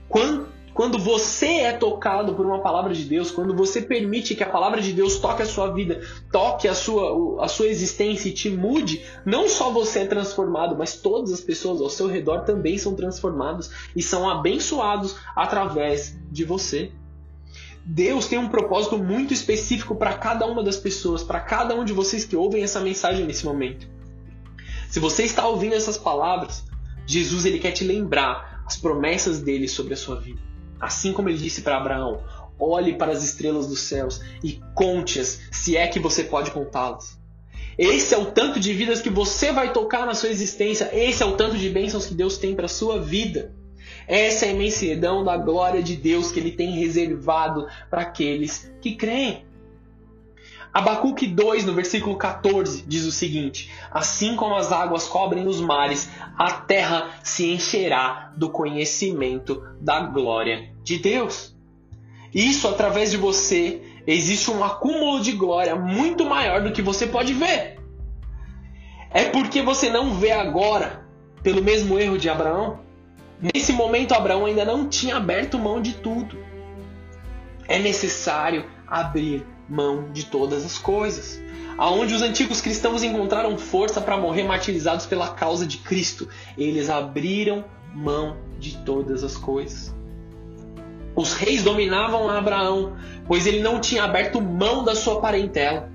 Quando, 0.09 0.99
você 0.99 1.61
é 1.61 1.71
tocado 1.71 2.33
por 2.33 2.45
uma 2.45 2.61
palavra 2.61 2.93
de 2.93 3.05
Deus, 3.05 3.31
quando 3.31 3.55
você 3.55 3.81
permite 3.81 4.35
que 4.35 4.43
a 4.43 4.49
palavra 4.49 4.81
de 4.81 4.91
Deus 4.91 5.19
toque 5.19 5.41
a 5.41 5.45
sua 5.45 5.71
vida, 5.71 6.01
toque 6.31 6.67
a 6.67 6.73
sua, 6.73 7.43
a 7.43 7.47
sua 7.47 7.67
existência 7.67 8.29
e 8.29 8.33
te 8.33 8.49
mude, 8.49 9.05
não 9.25 9.47
só 9.47 9.71
você 9.71 9.99
é 9.99 10.05
transformado, 10.05 10.75
mas 10.77 10.95
todas 10.95 11.31
as 11.31 11.41
pessoas 11.41 11.79
ao 11.79 11.89
seu 11.89 12.07
redor 12.07 12.43
também 12.43 12.77
são 12.77 12.93
transformadas 12.93 13.71
e 13.95 14.01
são 14.01 14.29
abençoados 14.29 15.15
através 15.35 16.17
de 16.29 16.43
você. 16.43 16.91
Deus 17.91 18.27
tem 18.27 18.37
um 18.37 18.47
propósito 18.47 18.99
muito 18.99 19.33
específico 19.33 19.95
para 19.95 20.13
cada 20.13 20.45
uma 20.45 20.63
das 20.63 20.77
pessoas, 20.77 21.23
para 21.23 21.39
cada 21.39 21.73
um 21.73 21.83
de 21.83 21.91
vocês 21.91 22.23
que 22.23 22.35
ouvem 22.35 22.61
essa 22.61 22.79
mensagem 22.79 23.25
nesse 23.25 23.43
momento. 23.43 23.87
Se 24.91 24.99
você 24.99 25.23
está 25.23 25.47
ouvindo 25.47 25.73
essas 25.73 25.97
palavras, 25.97 26.63
Jesus 27.07 27.45
ele 27.45 27.57
quer 27.57 27.71
te 27.71 27.83
lembrar 27.83 28.63
as 28.63 28.77
promessas 28.77 29.39
dele 29.39 29.67
sobre 29.67 29.95
a 29.95 29.97
sua 29.97 30.19
vida. 30.21 30.39
Assim 30.79 31.11
como 31.11 31.29
ele 31.29 31.39
disse 31.39 31.63
para 31.63 31.77
Abraão: 31.77 32.21
olhe 32.59 32.93
para 32.93 33.11
as 33.11 33.23
estrelas 33.23 33.65
dos 33.65 33.79
céus 33.79 34.21
e 34.43 34.61
conte-as, 34.75 35.39
se 35.51 35.75
é 35.75 35.87
que 35.87 35.99
você 35.99 36.23
pode 36.23 36.51
contá-las. 36.51 37.17
Esse 37.75 38.13
é 38.13 38.19
o 38.19 38.27
tanto 38.27 38.59
de 38.59 38.71
vidas 38.71 39.01
que 39.01 39.09
você 39.09 39.51
vai 39.51 39.73
tocar 39.73 40.05
na 40.05 40.13
sua 40.13 40.29
existência, 40.29 40.91
esse 40.93 41.23
é 41.23 41.25
o 41.25 41.35
tanto 41.35 41.57
de 41.57 41.67
bênçãos 41.71 42.05
que 42.05 42.13
Deus 42.13 42.37
tem 42.37 42.53
para 42.53 42.67
sua 42.67 43.01
vida. 43.01 43.51
Essa 44.09 44.47
é 44.47 44.49
a 44.49 44.51
imensidão 44.53 45.23
da 45.23 45.37
glória 45.37 45.83
de 45.83 45.95
Deus 45.95 46.31
que 46.31 46.39
ele 46.39 46.51
tem 46.51 46.71
reservado 46.71 47.67
para 47.91 48.01
aqueles 48.01 48.73
que 48.81 48.95
creem. 48.95 49.45
Abacuque 50.73 51.27
2, 51.27 51.65
no 51.65 51.73
versículo 51.73 52.17
14, 52.17 52.85
diz 52.87 53.05
o 53.05 53.11
seguinte: 53.11 53.71
Assim 53.91 54.35
como 54.35 54.55
as 54.55 54.71
águas 54.71 55.07
cobrem 55.07 55.45
os 55.45 55.61
mares, 55.61 56.09
a 56.35 56.51
terra 56.53 57.19
se 57.23 57.51
encherá 57.51 58.33
do 58.35 58.49
conhecimento 58.49 59.61
da 59.79 59.99
glória 59.99 60.73
de 60.83 60.97
Deus. 60.97 61.55
Isso, 62.33 62.67
através 62.67 63.11
de 63.11 63.17
você, 63.17 63.79
existe 64.07 64.49
um 64.49 64.63
acúmulo 64.63 65.21
de 65.21 65.33
glória 65.33 65.75
muito 65.75 66.25
maior 66.25 66.63
do 66.63 66.71
que 66.71 66.81
você 66.81 67.05
pode 67.05 67.33
ver. 67.35 67.79
É 69.11 69.25
porque 69.25 69.61
você 69.61 69.87
não 69.87 70.15
vê 70.15 70.31
agora, 70.31 71.07
pelo 71.43 71.63
mesmo 71.63 71.99
erro 71.99 72.17
de 72.17 72.27
Abraão, 72.27 72.88
Nesse 73.41 73.71
momento, 73.71 74.13
Abraão 74.13 74.45
ainda 74.45 74.65
não 74.65 74.87
tinha 74.87 75.17
aberto 75.17 75.57
mão 75.57 75.81
de 75.81 75.93
tudo. 75.93 76.37
É 77.67 77.79
necessário 77.79 78.65
abrir 78.87 79.45
mão 79.69 80.11
de 80.11 80.25
todas 80.25 80.65
as 80.65 80.77
coisas. 80.77 81.39
Aonde 81.77 82.13
os 82.13 82.21
antigos 82.21 82.59
cristãos 82.59 83.03
encontraram 83.03 83.57
força 83.57 84.01
para 84.01 84.17
morrer 84.17 84.43
martirizados 84.43 85.05
pela 85.05 85.29
causa 85.29 85.65
de 85.65 85.77
Cristo, 85.77 86.27
eles 86.57 86.89
abriram 86.89 87.63
mão 87.93 88.35
de 88.59 88.77
todas 88.79 89.23
as 89.23 89.37
coisas. 89.37 89.95
Os 91.15 91.33
reis 91.33 91.63
dominavam 91.63 92.29
Abraão, 92.29 92.97
pois 93.27 93.45
ele 93.47 93.61
não 93.61 93.79
tinha 93.79 94.03
aberto 94.03 94.41
mão 94.41 94.83
da 94.83 94.95
sua 94.95 95.21
parentela. 95.21 95.89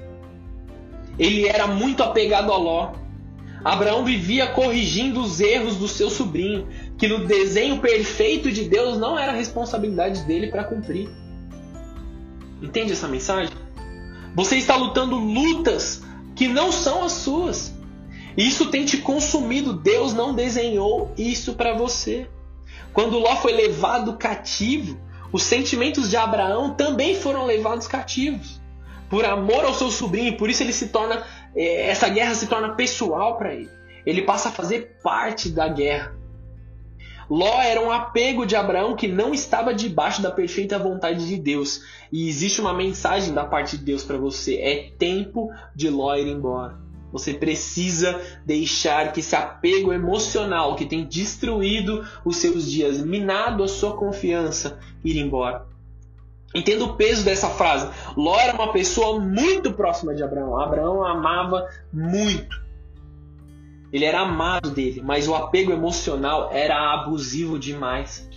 Ele 1.19 1.47
era 1.47 1.67
muito 1.67 2.03
apegado 2.03 2.53
a 2.53 2.57
Ló. 2.57 2.93
Abraão 3.65 4.05
vivia 4.05 4.49
corrigindo 4.49 5.23
os 5.23 5.41
erros 5.41 5.77
do 5.77 5.89
seu 5.89 6.11
sobrinho, 6.11 6.69
que 6.99 7.09
no 7.09 7.27
desenho 7.27 7.81
perfeito 7.81 8.53
de 8.53 8.65
Deus 8.65 8.99
não 8.99 9.19
era 9.19 9.33
responsabilidade 9.33 10.23
dele 10.25 10.49
para 10.49 10.65
cumprir. 10.65 11.09
Entende 12.61 12.93
essa 12.93 13.09
mensagem? 13.09 13.55
Você 14.35 14.57
está 14.57 14.77
lutando 14.77 15.17
lutas 15.17 16.03
que 16.35 16.47
não 16.47 16.71
são 16.71 17.05
as 17.05 17.13
suas. 17.13 17.73
Isso 18.37 18.67
tem 18.67 18.85
te 18.85 18.99
consumido. 18.99 19.73
Deus 19.73 20.13
não 20.13 20.35
desenhou 20.35 21.13
isso 21.17 21.55
para 21.55 21.75
você. 21.75 22.29
Quando 22.93 23.19
Ló 23.19 23.37
foi 23.37 23.53
levado 23.53 24.17
cativo, 24.17 24.99
os 25.33 25.43
sentimentos 25.43 26.11
de 26.11 26.17
Abraão 26.17 26.75
também 26.75 27.17
foram 27.17 27.47
levados 27.47 27.87
cativos. 27.87 28.61
Por 29.09 29.25
amor 29.25 29.65
ao 29.65 29.75
seu 29.75 29.91
sobrinho, 29.91 30.37
por 30.37 30.51
isso 30.51 30.63
ele 30.63 30.73
se 30.73 30.89
torna 30.89 31.25
essa 31.57 32.09
guerra 32.09 32.35
se 32.35 32.47
torna 32.47 32.75
pessoal 32.75 33.37
para 33.37 33.55
ele. 33.55 33.71
Ele 34.05 34.23
passa 34.23 34.49
a 34.49 34.53
fazer 34.53 34.99
parte 35.03 35.49
da 35.49 35.69
guerra. 35.69 36.15
Ló 37.29 37.63
era 37.63 37.81
um 37.81 37.91
apego 37.91 38.45
de 38.45 38.55
Abraão 38.55 38.95
que 38.95 39.09
não 39.09 39.33
estava 39.33 39.73
debaixo 39.73 40.21
da 40.21 40.31
perfeita 40.31 40.79
vontade 40.79 41.27
de 41.27 41.37
Deus. 41.37 41.83
E 42.13 42.29
existe 42.29 42.61
uma 42.61 42.75
mensagem 42.75 43.33
da 43.33 43.45
parte 43.45 43.79
de 43.79 43.85
Deus 43.85 44.05
para 44.05 44.19
você: 44.19 44.57
é 44.57 44.91
tempo 44.99 45.51
de 45.75 45.89
Ló 45.89 46.15
ir 46.17 46.27
embora. 46.27 46.79
Você 47.11 47.33
precisa 47.33 48.21
deixar 48.45 49.13
que 49.13 49.21
esse 49.21 49.37
apego 49.37 49.93
emocional 49.93 50.75
que 50.75 50.85
tem 50.85 51.07
destruído 51.07 52.05
os 52.25 52.39
seus 52.39 52.69
dias, 52.69 53.03
minado 53.05 53.63
a 53.63 53.69
sua 53.69 53.97
confiança, 53.97 54.79
ir 55.05 55.17
embora. 55.17 55.74
Entenda 56.55 56.85
o 56.85 56.95
peso 56.95 57.25
dessa 57.25 57.49
frase. 57.51 57.91
Ló 58.17 58.39
era 58.39 58.55
uma 58.55 58.73
pessoa 58.73 59.19
muito 59.19 59.73
próxima 59.73 60.15
de 60.15 60.23
Abraão. 60.23 60.61
Abraão 60.61 61.05
amava 61.05 61.69
muito. 61.93 62.63
Ele 63.93 64.05
era 64.05 64.21
amado 64.21 64.71
dele, 64.71 65.03
mas 65.03 65.29
o 65.29 65.35
apego 65.35 65.73
emocional 65.73 66.51
era 66.53 66.95
abusivo 66.95 67.59
demais. 67.59 68.29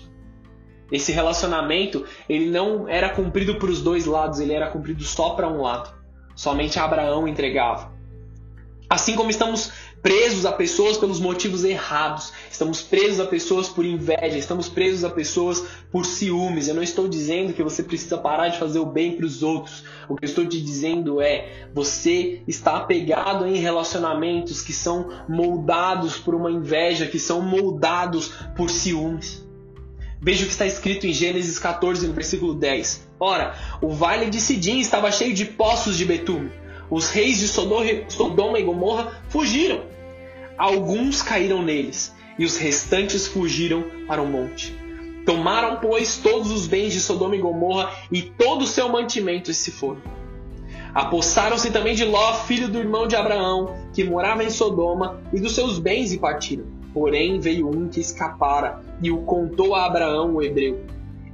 Esse 0.91 1.11
relacionamento, 1.11 2.05
ele 2.29 2.49
não 2.49 2.87
era 2.87 3.09
cumprido 3.09 3.55
para 3.55 3.69
os 3.69 3.81
dois 3.81 4.05
lados, 4.05 4.39
ele 4.39 4.53
era 4.53 4.69
cumprido 4.69 5.03
só 5.03 5.31
para 5.31 5.47
um 5.47 5.61
lado. 5.61 5.93
Somente 6.35 6.79
Abraão 6.79 7.27
entregava. 7.27 7.91
Assim 8.89 9.15
como 9.15 9.29
estamos 9.29 9.71
presos 10.01 10.45
a 10.45 10.51
pessoas 10.51 10.97
pelos 10.97 11.19
motivos 11.19 11.63
errados, 11.63 12.31
estamos 12.51 12.81
presos 12.81 13.19
a 13.19 13.25
pessoas 13.25 13.67
por 13.67 13.85
inveja, 13.85 14.37
estamos 14.37 14.69
presos 14.69 15.03
a 15.03 15.09
pessoas 15.09 15.63
por 15.91 16.05
ciúmes. 16.05 16.67
Eu 16.67 16.75
não 16.75 16.83
estou 16.83 17.07
dizendo 17.07 17.53
que 17.53 17.63
você 17.63 17.83
precisa 17.83 18.17
parar 18.17 18.49
de 18.49 18.59
fazer 18.59 18.79
o 18.79 18.85
bem 18.85 19.15
para 19.15 19.25
os 19.25 19.43
outros. 19.43 19.83
O 20.07 20.15
que 20.15 20.25
eu 20.25 20.29
estou 20.29 20.45
te 20.45 20.61
dizendo 20.61 21.21
é: 21.21 21.67
você 21.73 22.41
está 22.47 22.77
apegado 22.77 23.45
em 23.47 23.57
relacionamentos 23.57 24.61
que 24.61 24.73
são 24.73 25.09
moldados 25.27 26.17
por 26.17 26.35
uma 26.35 26.51
inveja, 26.51 27.07
que 27.07 27.19
são 27.19 27.41
moldados 27.41 28.31
por 28.55 28.69
ciúmes. 28.69 29.45
Veja 30.19 30.43
o 30.43 30.47
que 30.47 30.53
está 30.53 30.65
escrito 30.65 31.05
em 31.05 31.13
Gênesis 31.13 31.59
14, 31.59 32.07
no 32.07 32.13
versículo 32.13 32.55
10. 32.55 33.07
Ora, 33.19 33.55
o 33.81 33.89
vale 33.89 34.29
de 34.29 34.41
Sidim 34.41 34.79
estava 34.79 35.11
cheio 35.11 35.33
de 35.33 35.45
poços 35.45 35.95
de 35.95 36.05
betume. 36.05 36.51
Os 36.89 37.09
reis 37.09 37.37
de 37.37 37.47
Sodoma 37.47 38.59
e 38.59 38.63
Gomorra 38.63 39.21
fugiram. 39.29 39.81
Alguns 40.57 41.21
caíram 41.21 41.61
neles, 41.61 42.15
e 42.39 42.45
os 42.45 42.57
restantes 42.57 43.27
fugiram 43.27 43.83
para 44.07 44.21
o 44.21 44.27
monte. 44.27 44.75
Tomaram, 45.25 45.77
pois, 45.81 46.17
todos 46.17 46.51
os 46.51 46.67
bens 46.67 46.93
de 46.93 47.01
Sodoma 47.01 47.35
e 47.35 47.41
Gomorra 47.41 47.91
e 48.11 48.21
todo 48.21 48.61
o 48.61 48.67
seu 48.67 48.87
mantimento 48.87 49.51
e 49.51 49.53
se 49.53 49.71
foram. 49.71 50.01
Apossaram-se 50.93 51.69
também 51.69 51.93
de 51.93 52.05
Ló, 52.05 52.33
filho 52.33 52.69
do 52.69 52.79
irmão 52.79 53.07
de 53.07 53.15
Abraão, 53.15 53.75
que 53.93 54.03
morava 54.03 54.43
em 54.43 54.49
Sodoma, 54.49 55.21
e 55.33 55.39
dos 55.39 55.53
seus 55.53 55.79
bens 55.79 56.13
e 56.13 56.17
partiram. 56.17 56.65
Porém 56.93 57.39
veio 57.39 57.69
um 57.69 57.89
que 57.89 57.99
escapara 57.99 58.81
e 59.01 59.11
o 59.11 59.17
contou 59.23 59.75
a 59.75 59.85
Abraão, 59.85 60.35
o 60.35 60.41
hebreu. 60.41 60.79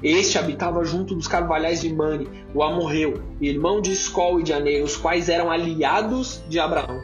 Este 0.04 0.38
habitava 0.38 0.84
junto 0.84 1.16
dos 1.16 1.28
carvalhais 1.28 1.80
de 1.80 1.94
Mane, 1.94 2.28
o 2.54 2.62
amorreu, 2.62 3.24
irmão 3.40 3.82
de 3.82 3.94
Escol 3.94 4.42
e 4.42 4.44
de 4.44 4.52
Aner, 4.52 4.84
os 4.84 4.98
quais 4.98 5.30
eram 5.30 5.50
aliados 5.50 6.44
de 6.50 6.60
Abraão. 6.60 7.02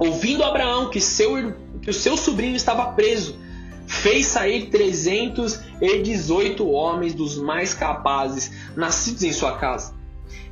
Ouvindo 0.00 0.42
Abraão 0.42 0.90
que, 0.90 1.00
seu, 1.00 1.54
que 1.80 1.90
o 1.90 1.94
seu 1.94 2.16
sobrinho 2.16 2.56
estava 2.56 2.92
preso, 2.92 3.38
fez 3.86 4.26
sair 4.26 4.68
318 4.68 6.68
homens 6.68 7.14
dos 7.14 7.38
mais 7.38 7.72
capazes, 7.72 8.50
nascidos 8.74 9.22
em 9.22 9.32
sua 9.32 9.56
casa, 9.58 9.94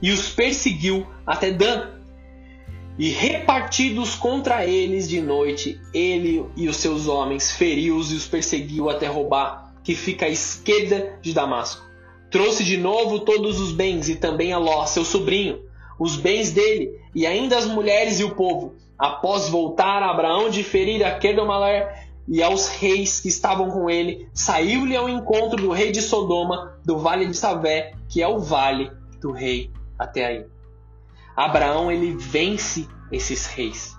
e 0.00 0.12
os 0.12 0.28
perseguiu 0.28 1.04
até 1.26 1.50
Dan, 1.50 1.88
e 2.96 3.08
repartidos 3.08 4.14
contra 4.14 4.64
eles 4.64 5.08
de 5.08 5.20
noite, 5.20 5.80
ele 5.92 6.46
e 6.54 6.68
os 6.68 6.76
seus 6.76 7.08
homens 7.08 7.50
feriu-os 7.50 8.12
e 8.12 8.14
os 8.14 8.26
perseguiu 8.26 8.88
até 8.88 9.06
roubar, 9.06 9.69
que 9.90 9.96
fica 9.96 10.26
à 10.26 10.28
esquerda 10.28 11.18
de 11.20 11.32
Damasco. 11.32 11.84
Trouxe 12.30 12.62
de 12.62 12.76
novo 12.76 13.18
todos 13.18 13.58
os 13.58 13.72
bens 13.72 14.08
e 14.08 14.14
também 14.14 14.52
a 14.52 14.56
Ló, 14.56 14.86
seu 14.86 15.04
sobrinho, 15.04 15.64
os 15.98 16.14
bens 16.14 16.52
dele 16.52 16.96
e 17.12 17.26
ainda 17.26 17.58
as 17.58 17.66
mulheres 17.66 18.20
e 18.20 18.22
o 18.22 18.36
povo. 18.36 18.76
Após 18.96 19.48
voltar 19.48 20.00
a 20.00 20.10
Abraão 20.12 20.48
de 20.48 20.62
ferir 20.62 21.04
a 21.04 21.18
Kedomaler 21.18 22.06
e 22.28 22.40
aos 22.40 22.68
reis 22.68 23.18
que 23.18 23.26
estavam 23.26 23.68
com 23.68 23.90
ele, 23.90 24.28
saiu-lhe 24.32 24.94
ao 24.94 25.08
encontro 25.08 25.60
do 25.60 25.72
rei 25.72 25.90
de 25.90 26.00
Sodoma, 26.00 26.78
do 26.84 26.96
vale 26.96 27.26
de 27.26 27.36
Savé, 27.36 27.92
que 28.08 28.22
é 28.22 28.28
o 28.28 28.38
vale 28.38 28.92
do 29.20 29.32
rei 29.32 29.72
até 29.98 30.24
aí. 30.24 30.46
Abraão 31.34 31.90
ele 31.90 32.14
vence 32.14 32.86
esses 33.10 33.46
reis. 33.46 33.96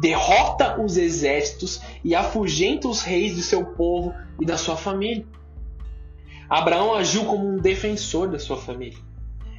Derrota 0.00 0.80
os 0.80 0.96
exércitos 0.96 1.80
e 2.02 2.14
afugenta 2.14 2.88
os 2.88 3.02
reis 3.02 3.34
do 3.34 3.42
seu 3.42 3.64
povo 3.64 4.14
e 4.40 4.46
da 4.46 4.56
sua 4.56 4.76
família. 4.76 5.26
Abraão 6.48 6.94
agiu 6.94 7.24
como 7.24 7.48
um 7.48 7.56
defensor 7.56 8.28
da 8.28 8.38
sua 8.38 8.56
família. 8.56 8.98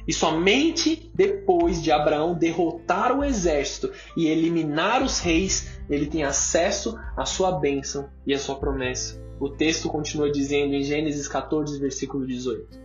E 0.06 0.12
somente 0.12 1.10
depois 1.14 1.82
de 1.82 1.90
Abraão 1.90 2.34
derrotar 2.34 3.16
o 3.16 3.24
exército 3.24 3.90
e 4.16 4.26
eliminar 4.26 5.02
os 5.02 5.18
reis, 5.18 5.78
ele 5.88 6.06
tem 6.06 6.24
acesso 6.24 6.98
à 7.16 7.24
sua 7.24 7.52
bênção 7.52 8.10
e 8.26 8.34
à 8.34 8.38
sua 8.38 8.56
promessa. 8.56 9.22
O 9.40 9.48
texto 9.48 9.88
continua 9.88 10.30
dizendo 10.30 10.74
em 10.74 10.82
Gênesis 10.82 11.26
14, 11.26 11.78
versículo 11.80 12.26
18: 12.26 12.78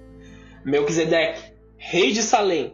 Melquisedeque, 0.64 1.54
rei 1.78 2.12
de 2.12 2.24
Salém, 2.24 2.74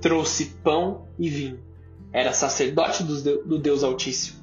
trouxe 0.00 0.46
pão 0.62 1.06
e 1.18 1.28
vinho. 1.28 1.71
Era 2.12 2.32
sacerdote 2.32 3.02
do 3.02 3.58
Deus 3.58 3.82
Altíssimo. 3.82 4.42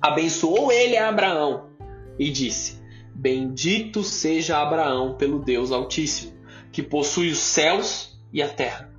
Abençoou 0.00 0.70
ele 0.70 0.96
a 0.96 1.08
Abraão 1.08 1.70
e 2.18 2.30
disse: 2.30 2.80
Bendito 3.14 4.04
seja 4.04 4.58
Abraão 4.58 5.14
pelo 5.14 5.38
Deus 5.38 5.72
Altíssimo, 5.72 6.32
que 6.70 6.82
possui 6.82 7.30
os 7.30 7.38
céus 7.38 8.18
e 8.32 8.42
a 8.42 8.48
terra. 8.48 8.90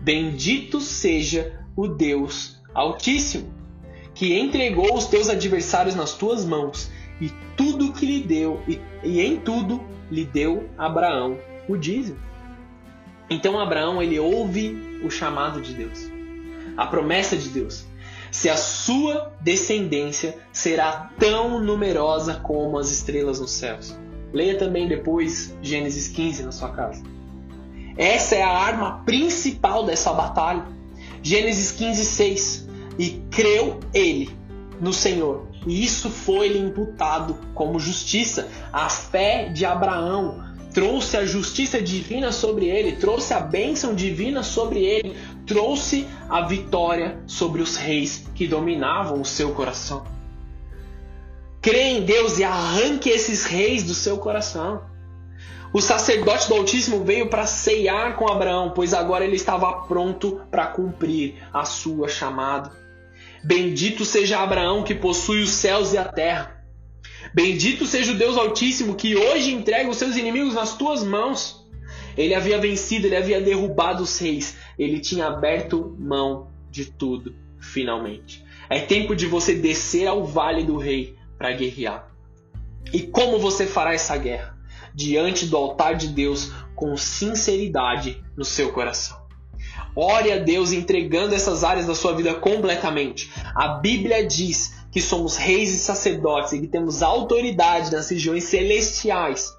Bendito 0.00 0.80
seja 0.80 1.64
o 1.76 1.86
Deus 1.86 2.60
Altíssimo, 2.74 3.52
que 4.14 4.38
entregou 4.38 4.96
os 4.96 5.06
teus 5.06 5.28
adversários 5.28 5.94
nas 5.94 6.14
tuas 6.14 6.44
mãos, 6.44 6.90
e 7.20 7.30
tudo 7.56 7.92
que 7.92 8.06
lhe 8.06 8.22
deu, 8.22 8.62
e, 8.66 8.80
e 9.04 9.20
em 9.20 9.36
tudo 9.38 9.82
lhe 10.10 10.24
deu 10.24 10.68
Abraão 10.78 11.38
o 11.68 11.76
dízimo. 11.76 12.18
Então 13.28 13.60
Abraão 13.60 14.02
ele 14.02 14.18
ouve 14.18 15.00
o 15.04 15.10
chamado 15.10 15.60
de 15.60 15.74
Deus, 15.74 16.10
a 16.78 16.86
promessa 16.86 17.36
de 17.36 17.48
Deus. 17.48 17.84
Se 18.30 18.48
a 18.48 18.56
sua 18.56 19.32
descendência 19.40 20.38
será 20.52 21.10
tão 21.18 21.60
numerosa 21.60 22.36
como 22.36 22.78
as 22.78 22.90
estrelas 22.90 23.40
nos 23.40 23.50
céus. 23.50 23.98
Leia 24.32 24.56
também 24.56 24.86
depois 24.86 25.56
Gênesis 25.60 26.06
15 26.08 26.44
na 26.44 26.52
sua 26.52 26.68
casa. 26.70 27.02
Essa 27.96 28.36
é 28.36 28.42
a 28.42 28.50
arma 28.50 29.02
principal 29.04 29.84
dessa 29.84 30.12
batalha. 30.12 30.64
Gênesis 31.20 31.72
15, 31.72 32.04
6. 32.04 32.68
E 32.96 33.22
creu 33.30 33.80
ele 33.92 34.30
no 34.80 34.92
Senhor, 34.92 35.48
e 35.66 35.84
isso 35.84 36.08
foi-lhe 36.08 36.58
imputado 36.58 37.36
como 37.54 37.80
justiça. 37.80 38.48
A 38.72 38.88
fé 38.88 39.48
de 39.48 39.64
Abraão 39.64 40.44
trouxe 40.72 41.16
a 41.16 41.24
justiça 41.24 41.82
divina 41.82 42.30
sobre 42.30 42.66
ele, 42.66 42.92
trouxe 42.92 43.34
a 43.34 43.40
bênção 43.40 43.94
divina 43.94 44.42
sobre 44.42 44.84
ele, 44.84 45.16
trouxe 45.48 46.06
a 46.28 46.42
vitória 46.42 47.18
sobre 47.26 47.60
os 47.60 47.76
reis 47.76 48.28
que 48.34 48.46
dominavam 48.46 49.20
o 49.20 49.24
seu 49.24 49.52
coração. 49.52 50.04
Crê 51.60 51.82
em 51.82 52.04
Deus 52.04 52.38
e 52.38 52.44
arranque 52.44 53.08
esses 53.08 53.44
reis 53.44 53.82
do 53.82 53.94
seu 53.94 54.18
coração. 54.18 54.82
O 55.72 55.80
sacerdote 55.80 56.48
do 56.48 56.54
Altíssimo 56.54 57.02
veio 57.02 57.28
para 57.28 57.46
ceiar 57.46 58.14
com 58.14 58.30
Abraão, 58.30 58.72
pois 58.74 58.94
agora 58.94 59.24
ele 59.24 59.36
estava 59.36 59.72
pronto 59.82 60.40
para 60.50 60.66
cumprir 60.68 61.34
a 61.52 61.64
sua 61.64 62.08
chamada. 62.08 62.70
Bendito 63.42 64.04
seja 64.04 64.38
Abraão 64.38 64.84
que 64.84 64.94
possui 64.94 65.42
os 65.42 65.50
céus 65.50 65.92
e 65.92 65.98
a 65.98 66.04
terra 66.04 66.58
Bendito 67.32 67.86
seja 67.86 68.12
o 68.12 68.16
Deus 68.16 68.36
Altíssimo 68.36 68.94
que 68.94 69.14
hoje 69.16 69.52
entrega 69.52 69.88
os 69.88 69.96
seus 69.96 70.16
inimigos 70.16 70.54
nas 70.54 70.76
tuas 70.76 71.02
mãos. 71.02 71.64
Ele 72.16 72.34
havia 72.34 72.58
vencido, 72.58 73.06
ele 73.06 73.16
havia 73.16 73.40
derrubado 73.40 74.02
os 74.02 74.18
reis, 74.18 74.56
ele 74.78 75.00
tinha 75.00 75.26
aberto 75.26 75.96
mão 75.98 76.48
de 76.70 76.86
tudo, 76.86 77.34
finalmente. 77.58 78.44
É 78.70 78.80
tempo 78.80 79.16
de 79.16 79.26
você 79.26 79.54
descer 79.54 80.06
ao 80.06 80.24
vale 80.24 80.62
do 80.62 80.76
rei 80.76 81.16
para 81.36 81.52
guerrear. 81.52 82.08
E 82.92 83.02
como 83.02 83.38
você 83.38 83.66
fará 83.66 83.94
essa 83.94 84.16
guerra? 84.16 84.56
Diante 84.94 85.46
do 85.46 85.56
altar 85.56 85.94
de 85.94 86.08
Deus 86.08 86.52
com 86.74 86.96
sinceridade 86.96 88.22
no 88.36 88.44
seu 88.44 88.72
coração. 88.72 89.18
Ore 89.94 90.32
a 90.32 90.38
Deus 90.38 90.72
entregando 90.72 91.34
essas 91.34 91.64
áreas 91.64 91.86
da 91.86 91.94
sua 91.94 92.14
vida 92.14 92.34
completamente. 92.34 93.30
A 93.54 93.68
Bíblia 93.78 94.24
diz 94.26 94.76
que 94.92 95.00
somos 95.00 95.36
reis 95.36 95.74
e 95.74 95.78
sacerdotes 95.78 96.52
e 96.52 96.60
que 96.60 96.68
temos 96.68 97.02
autoridade 97.02 97.90
nas 97.90 98.08
regiões 98.08 98.44
celestiais, 98.44 99.52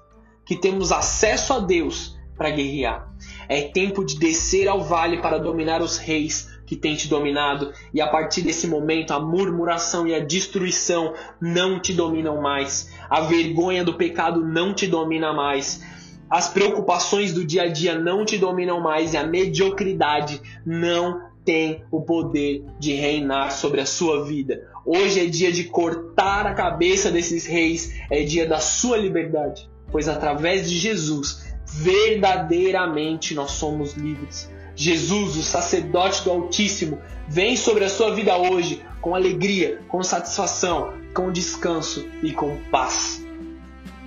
que 0.44 0.56
temos 0.56 0.92
acesso 0.92 1.52
a 1.52 1.58
Deus 1.60 2.16
para 2.40 2.48
guerrear. 2.48 3.06
É 3.46 3.60
tempo 3.60 4.02
de 4.02 4.18
descer 4.18 4.66
ao 4.66 4.80
vale 4.80 5.20
para 5.20 5.36
dominar 5.36 5.82
os 5.82 5.98
reis 5.98 6.48
que 6.64 6.74
têm 6.74 6.94
te 6.94 7.06
dominado, 7.06 7.70
e 7.92 8.00
a 8.00 8.06
partir 8.06 8.40
desse 8.40 8.66
momento 8.66 9.10
a 9.10 9.20
murmuração 9.20 10.06
e 10.06 10.14
a 10.14 10.20
destruição 10.20 11.12
não 11.38 11.78
te 11.78 11.92
dominam 11.92 12.40
mais, 12.40 12.94
a 13.10 13.20
vergonha 13.20 13.84
do 13.84 13.92
pecado 13.92 14.42
não 14.42 14.72
te 14.72 14.86
domina 14.86 15.34
mais. 15.34 15.82
As 16.30 16.48
preocupações 16.48 17.34
do 17.34 17.44
dia 17.44 17.64
a 17.64 17.68
dia 17.68 17.98
não 17.98 18.24
te 18.24 18.38
dominam 18.38 18.80
mais 18.80 19.12
e 19.12 19.18
a 19.18 19.26
mediocridade 19.26 20.40
não 20.64 21.28
tem 21.44 21.84
o 21.90 22.00
poder 22.00 22.64
de 22.78 22.94
reinar 22.94 23.52
sobre 23.52 23.82
a 23.82 23.86
sua 23.86 24.24
vida. 24.24 24.66
Hoje 24.86 25.20
é 25.20 25.26
dia 25.26 25.52
de 25.52 25.64
cortar 25.64 26.46
a 26.46 26.54
cabeça 26.54 27.10
desses 27.10 27.44
reis, 27.44 28.00
é 28.10 28.22
dia 28.22 28.46
da 28.46 28.60
sua 28.60 28.96
liberdade, 28.96 29.68
pois 29.92 30.08
através 30.08 30.70
de 30.70 30.78
Jesus, 30.78 31.49
verdadeiramente 31.72 33.34
nós 33.34 33.52
somos 33.52 33.94
livres. 33.94 34.50
Jesus, 34.74 35.36
o 35.36 35.42
sacerdote 35.42 36.22
do 36.24 36.30
Altíssimo, 36.30 36.98
vem 37.28 37.56
sobre 37.56 37.84
a 37.84 37.88
sua 37.88 38.14
vida 38.14 38.36
hoje 38.36 38.82
com 39.00 39.14
alegria, 39.14 39.80
com 39.88 40.02
satisfação, 40.02 40.92
com 41.14 41.30
descanso 41.30 42.08
e 42.22 42.32
com 42.32 42.56
paz. 42.70 43.24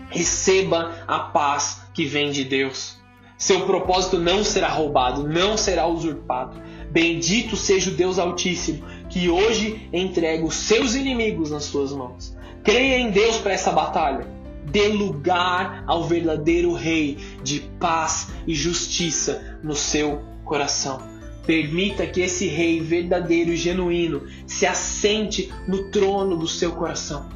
Receba 0.10 1.04
a 1.08 1.20
paz 1.20 1.82
que 1.94 2.06
vem 2.06 2.32
de 2.32 2.44
Deus. 2.44 2.98
Seu 3.38 3.66
propósito 3.66 4.18
não 4.20 4.44
será 4.44 4.70
roubado, 4.70 5.28
não 5.28 5.58
será 5.58 5.86
usurpado. 5.88 6.62
Bendito 6.90 7.58
seja 7.58 7.90
o 7.90 7.94
Deus 7.94 8.20
Altíssimo, 8.20 8.84
que 9.10 9.30
hoje 9.30 9.90
entrega 9.92 10.46
os 10.46 10.56
seus 10.56 10.96
inimigos 10.96 11.52
nas 11.52 11.64
suas 11.66 11.92
mãos. 11.92 12.36
Creia 12.64 13.00
em 13.00 13.12
Deus 13.12 13.38
para 13.38 13.54
essa 13.54 13.72
batalha. 13.72 14.28
Dê 14.66 14.88
lugar 14.88 15.84
ao 15.88 16.04
verdadeiro 16.04 16.74
Rei 16.74 17.18
de 17.44 17.60
paz 17.80 18.30
e 18.48 18.54
justiça 18.54 19.60
no 19.64 19.76
seu 19.76 20.22
coração. 20.44 21.02
Permita 21.46 22.08
que 22.08 22.22
esse 22.22 22.48
Rei 22.48 22.80
verdadeiro 22.80 23.52
e 23.52 23.58
genuíno 23.58 24.24
se 24.48 24.66
assente 24.66 25.54
no 25.68 25.92
trono 25.92 26.38
do 26.38 26.48
seu 26.48 26.72
coração. 26.72 27.30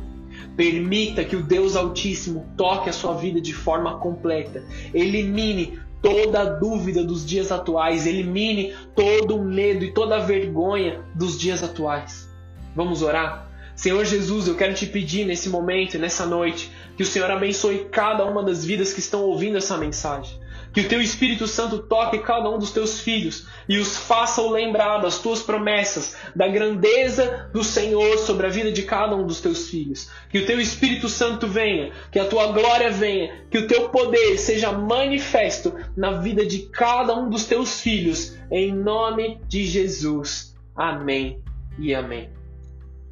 Permita 0.56 1.24
que 1.24 1.36
o 1.36 1.44
Deus 1.44 1.76
Altíssimo 1.76 2.48
toque 2.58 2.90
a 2.90 2.94
sua 2.94 3.13
vida 3.13 3.40
de 3.40 3.54
forma 3.54 4.00
completa. 4.00 4.63
Elimine 4.94 5.80
toda 6.02 6.42
a 6.42 6.46
dúvida 6.46 7.04
dos 7.04 7.26
dias 7.26 7.52
atuais, 7.52 8.08
elimine 8.08 8.74
todo 8.96 9.36
o 9.36 9.44
medo 9.44 9.84
e 9.84 9.92
toda 9.92 10.16
a 10.16 10.20
vergonha 10.20 11.04
dos 11.13 11.38
dias 11.38 11.63
atuais. 11.63 12.30
Vamos 12.76 13.02
orar? 13.02 13.47
Senhor 13.78 14.04
Jesus, 14.06 14.48
eu 14.48 14.56
quero 14.56 14.74
te 14.74 14.88
pedir 14.88 15.24
nesse 15.24 15.50
momento, 15.50 16.00
nessa 16.00 16.26
noite, 16.26 16.72
que 16.98 17.04
o 17.04 17.06
Senhor 17.06 17.30
abençoe 17.30 17.86
cada 17.92 18.26
uma 18.26 18.44
das 18.44 18.66
vidas 18.66 18.92
que 18.92 19.00
estão 19.00 19.22
ouvindo 19.22 19.56
essa 19.56 19.78
mensagem. 19.78 20.40
Que 20.74 20.82
o 20.82 20.90
teu 20.90 21.00
Espírito 21.00 21.48
Santo 21.48 21.78
toque 21.84 22.18
cada 22.18 22.50
um 22.50 22.58
dos 22.58 22.72
teus 22.72 23.00
filhos 23.00 23.46
e 23.70 23.78
os 23.78 23.96
faça 23.96 24.42
lembrar 24.42 24.98
das 24.98 25.20
tuas 25.20 25.44
promessas, 25.44 26.18
da 26.36 26.48
grandeza 26.48 27.52
do 27.54 27.63
Senhor 27.63 28.18
sobre 28.18 28.48
a 28.48 28.50
vida 28.50 28.72
de 28.72 28.82
cada 28.82 29.16
um 29.16 29.28
dos 29.28 29.42
teus 29.42 29.70
filhos. 29.70 30.10
Que 30.32 30.40
o 30.40 30.46
teu 30.48 30.60
Espírito 30.60 31.08
Santo 31.08 31.48
venha, 31.48 31.92
que 32.12 32.18
a 32.18 32.26
tua 32.26 32.48
glória 32.48 32.90
venha, 32.90 33.46
que 33.52 33.60
o 33.60 33.68
teu 33.68 33.90
poder 33.90 34.40
seja 34.40 34.72
manifesto 34.72 35.74
na 35.96 36.13
vida 36.20 36.44
de 36.44 36.63
cada 36.63 37.16
um 37.16 37.30
dos 37.30 37.46
teus 37.46 37.80
filhos, 37.80 38.36
em 38.52 38.74
nome 38.74 39.40
de 39.48 39.68
Jesus. 39.68 40.56
Amém 40.76 41.44
e 41.80 41.94
amém. 41.94 42.37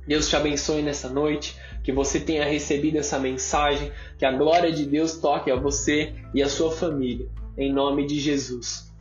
Deus 0.08 0.30
te 0.30 0.36
abençoe 0.36 0.82
nessa 0.82 1.10
noite, 1.10 1.56
que 1.84 1.92
você 1.92 2.20
tenha 2.20 2.46
recebido 2.46 2.98
essa 2.98 3.20
mensagem, 3.20 3.92
que 4.18 4.26
a 4.26 4.32
glória 4.32 4.72
de 4.72 4.86
Deus 4.86 5.18
toque 5.18 5.52
a 5.52 5.56
você 5.56 6.14
e 6.34 6.42
a 6.42 6.50
sua 6.50 6.72
família 6.72 7.28
em 7.58 7.72
nome 7.72 8.06
de 8.06 8.20
Jesus. 8.20 8.94